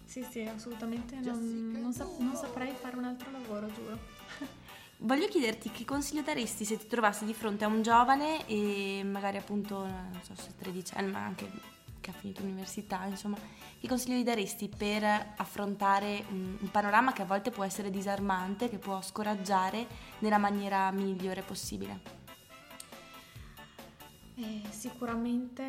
Sì, 0.04 0.26
sì, 0.28 0.40
assolutamente 0.42 1.16
non, 1.20 1.70
non 1.80 1.92
sap- 1.92 2.18
non 2.18 2.34
saprei 2.34 2.72
fare 2.72 2.96
un 2.96 3.04
altro 3.04 3.30
lavoro, 3.30 3.66
giuro. 3.72 3.98
Voglio 5.02 5.28
chiederti 5.28 5.70
che 5.70 5.84
consiglio 5.84 6.22
daresti 6.22 6.64
se 6.64 6.76
ti 6.76 6.86
trovassi 6.86 7.24
di 7.24 7.32
fronte 7.32 7.64
a 7.64 7.68
un 7.68 7.80
giovane 7.82 8.46
e 8.46 9.02
magari 9.04 9.38
appunto, 9.38 9.86
non 9.86 10.20
so 10.22 10.34
se 10.34 10.50
13 10.58 10.94
anni, 10.96 11.10
ma 11.10 11.24
anche 11.24 11.50
che 12.00 12.10
ha 12.10 12.12
finito 12.12 12.42
l'università, 12.42 13.04
insomma, 13.04 13.36
che 13.78 13.88
consiglio 13.88 14.16
gli 14.16 14.24
daresti 14.24 14.68
per 14.68 15.04
affrontare 15.36 16.24
un, 16.30 16.56
un 16.60 16.70
panorama 16.70 17.12
che 17.12 17.22
a 17.22 17.26
volte 17.26 17.50
può 17.50 17.64
essere 17.64 17.90
disarmante, 17.90 18.68
che 18.68 18.78
può 18.78 19.00
scoraggiare 19.00 19.86
nella 20.18 20.38
maniera 20.38 20.90
migliore 20.90 21.42
possibile? 21.42 22.18
Eh, 24.36 24.62
sicuramente 24.70 25.62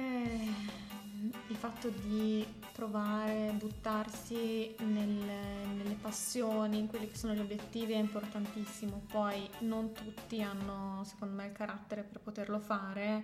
il 1.47 1.55
fatto 1.55 1.89
di 1.89 2.45
provare, 2.71 3.53
buttarsi 3.55 4.73
nel- 4.79 5.75
nelle 5.75 5.95
passioni, 6.01 6.79
in 6.79 6.87
quelli 6.87 7.07
che 7.07 7.15
sono 7.15 7.33
gli 7.33 7.39
obiettivi 7.39 7.93
è 7.93 7.97
importantissimo. 7.97 9.03
Poi 9.07 9.47
non 9.59 9.91
tutti 9.93 10.41
hanno, 10.41 11.03
secondo 11.03 11.35
me, 11.35 11.47
il 11.47 11.51
carattere 11.51 12.03
per 12.03 12.19
poterlo 12.21 12.59
fare, 12.59 13.23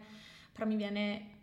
però 0.51 0.67
mi 0.67 0.75
viene 0.75 1.36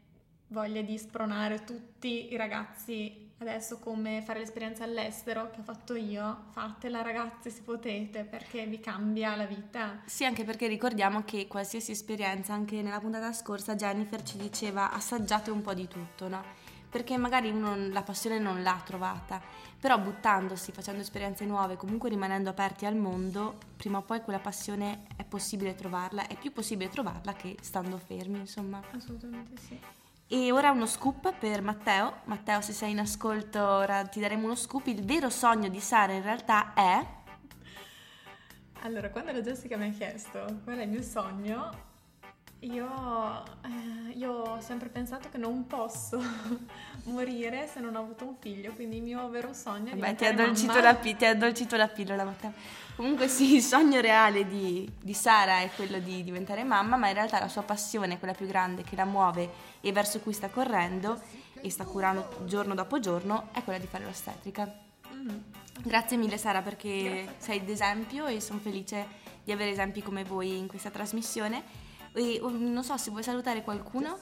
voglia 0.49 0.83
di 0.83 0.97
spronare 0.99 1.65
tutti 1.65 2.33
i 2.33 2.37
ragazzi 2.37 3.25
adesso 3.39 3.79
come 3.79 4.23
fare 4.23 4.39
l'esperienza 4.39 4.85
all'estero 4.85 5.51
che 5.51 5.61
ho 5.61 5.63
fatto 5.63 5.95
io. 5.95 6.45
Fatela 6.51 7.03
ragazzi 7.03 7.51
se 7.51 7.63
potete 7.63 8.25
perché 8.25 8.67
vi 8.67 8.81
cambia 8.81 9.37
la 9.37 9.47
vita. 9.47 10.01
Sì, 10.07 10.25
anche 10.25 10.45
perché 10.45 10.67
ricordiamo 10.67 11.23
che 11.25 11.47
qualsiasi 11.47 11.93
esperienza, 11.93 12.55
anche 12.55 12.81
nella 12.83 13.01
puntata 13.01 13.33
scorsa 13.33 13.75
Jennifer 13.75 14.23
ci 14.23 14.37
diceva 14.37 14.93
assaggiate 14.93 15.51
un 15.51 15.63
po' 15.63 15.75
di 15.75 15.87
tutto, 15.89 16.29
no? 16.29 16.43
Perché 16.89 17.17
magari 17.17 17.51
uno 17.51 17.77
la 17.89 18.03
passione 18.03 18.39
non 18.39 18.63
l'ha 18.63 18.81
trovata, 18.85 19.43
però 19.81 19.99
buttandosi, 19.99 20.71
facendo 20.71 21.01
esperienze 21.01 21.45
nuove, 21.45 21.77
comunque 21.77 22.09
rimanendo 22.09 22.51
aperti 22.51 22.87
al 22.87 22.95
mondo, 22.95 23.59
prima 23.77 23.99
o 23.99 24.03
poi 24.03 24.21
quella 24.21 24.39
passione 24.39 25.07
è 25.17 25.25
possibile 25.25 25.75
trovarla, 25.75 26.29
è 26.29 26.37
più 26.39 26.53
possibile 26.53 26.89
trovarla 26.89 27.35
che 27.35 27.57
stando 27.61 27.99
fermi, 27.99 28.39
insomma. 28.39 28.81
Assolutamente 28.93 29.61
sì. 29.61 30.04
E 30.35 30.51
ora 30.51 30.73
uno 30.73 30.87
scoop 30.87 31.33
per 31.38 31.62
Matteo. 31.62 32.23
Matteo, 32.25 32.61
se 32.61 32.73
sei 32.73 32.90
in 32.90 32.99
ascolto, 32.99 33.62
ora 33.62 34.05
ti 34.05 34.18
daremo 34.18 34.47
uno 34.47 34.57
scoop. 34.57 34.88
Il 34.88 35.05
vero 35.05 35.31
sogno 35.31 35.68
di 35.68 35.79
Sara 35.79 36.12
in 36.12 36.23
realtà 36.23 36.75
è 36.75 37.07
Allora, 38.81 39.11
quando 39.11 39.31
la 39.31 39.40
Jessica 39.40 39.77
mi 39.77 39.87
ha 39.87 39.92
chiesto 39.92 40.44
qual 40.64 40.79
è 40.79 40.83
il 40.83 40.88
mio 40.88 41.03
sogno, 41.03 41.70
io, 42.64 43.42
eh, 43.62 44.12
io 44.16 44.33
ho 44.33 44.61
sempre 44.61 44.88
pensato 44.88 45.29
che 45.29 45.38
non 45.38 45.66
posso 45.66 46.20
morire 47.05 47.66
se 47.66 47.81
non 47.81 47.94
ho 47.96 48.00
avuto 48.00 48.24
un 48.24 48.35
figlio, 48.38 48.72
quindi 48.72 48.96
il 48.96 49.03
mio 49.03 49.29
vero 49.29 49.53
sogno 49.53 49.92
è 49.92 49.96
Vabbè, 49.96 50.14
ti 50.14 50.24
ha, 50.24 50.31
addolcito 50.31 50.81
la, 50.81 50.94
pi- 50.94 51.16
ti 51.16 51.24
ha 51.24 51.31
addolcito 51.31 51.77
la 51.77 51.88
pillola, 51.88 52.24
Matteo. 52.24 52.53
Comunque 52.96 53.29
sì, 53.29 53.57
il 53.57 53.62
sogno 53.62 54.00
reale 54.00 54.46
di, 54.46 54.90
di 55.00 55.14
Sara 55.14 55.61
è 55.61 55.70
quello 55.74 55.98
di 55.98 56.22
diventare 56.22 56.64
mamma, 56.64 56.96
ma 56.96 57.09
in 57.09 57.14
realtà 57.14 57.38
la 57.38 57.48
sua 57.48 57.62
passione, 57.62 58.18
quella 58.18 58.35
più 58.35 58.46
grande 58.46 58.83
che 58.83 58.96
la 58.96 59.05
muove 59.05 59.50
e 59.81 59.92
verso 59.92 60.20
cui 60.20 60.33
sta 60.33 60.48
correndo 60.48 61.20
e 61.61 61.70
sta 61.70 61.85
curando 61.85 62.42
giorno 62.44 62.74
dopo 62.74 63.00
giorno, 63.00 63.48
è 63.53 63.62
quella 63.62 63.79
di 63.79 63.87
fare 63.87 64.05
l'ostetrica. 64.05 64.72
Mm. 65.12 65.29
Grazie 65.83 66.16
mille 66.16 66.38
Sara 66.38 66.62
perché 66.62 67.35
sei 67.38 67.64
d'esempio 67.64 68.27
e 68.27 68.40
sono 68.40 68.61
felice 68.61 69.22
di 69.42 69.53
avere 69.53 69.70
esempi 69.70 70.03
come 70.03 70.24
voi 70.24 70.57
in 70.57 70.68
questa 70.68 70.90
trasmissione. 70.90 71.84
E 72.14 72.38
oh, 72.42 72.50
non 72.50 72.85
so 72.85 72.96
se 72.96 73.11
vuoi 73.11 73.22
salutare 73.22 73.62
qualcuno 73.62 74.18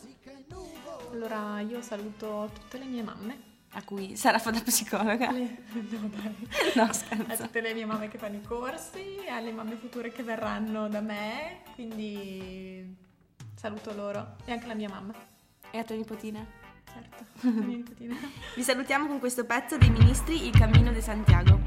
Allora, 1.13 1.61
io 1.61 1.83
saluto 1.83 2.51
tutte 2.55 2.79
le 2.79 2.85
mie 2.87 3.03
mamme. 3.03 3.51
a 3.75 3.83
cui 3.85 4.17
Sara 4.17 4.39
fa 4.39 4.51
da 4.51 4.61
psicologa. 4.61 5.31
Le- 5.31 5.63
no, 5.91 6.09
dai. 6.09 6.49
No, 6.75 6.83
A 6.85 6.93
scherzo. 6.93 7.43
tutte 7.45 7.61
le 7.61 7.75
mie 7.75 7.85
mamme 7.85 8.09
che 8.09 8.19
fanno 8.19 8.37
i 8.37 8.43
corsi, 8.43 9.19
alle 9.29 9.53
mamme 9.53 9.77
future 9.77 10.11
che 10.11 10.23
verranno 10.23 10.89
da 10.89 11.01
me, 11.01 11.61
quindi 11.75 12.97
saluto 13.55 13.95
loro 13.95 14.37
e 14.45 14.53
anche 14.53 14.67
la 14.67 14.75
mia 14.75 14.89
mamma, 14.89 15.13
E 15.71 15.79
a 15.79 15.85
tua 15.85 15.97
nipotina? 15.97 16.45
certo, 16.93 17.25
la 17.49 17.51
mia 17.51 17.77
nipotina. 17.77 18.17
Vi 18.55 18.63
salutiamo 18.63 19.07
con 19.07 19.19
questo 19.19 19.45
pezzo 19.45 19.77
dei 19.79 19.91
ministri 19.91 20.47
Il 20.47 20.53
cammino 20.59 20.93
di 20.93 21.01
Santiago. 21.03 21.61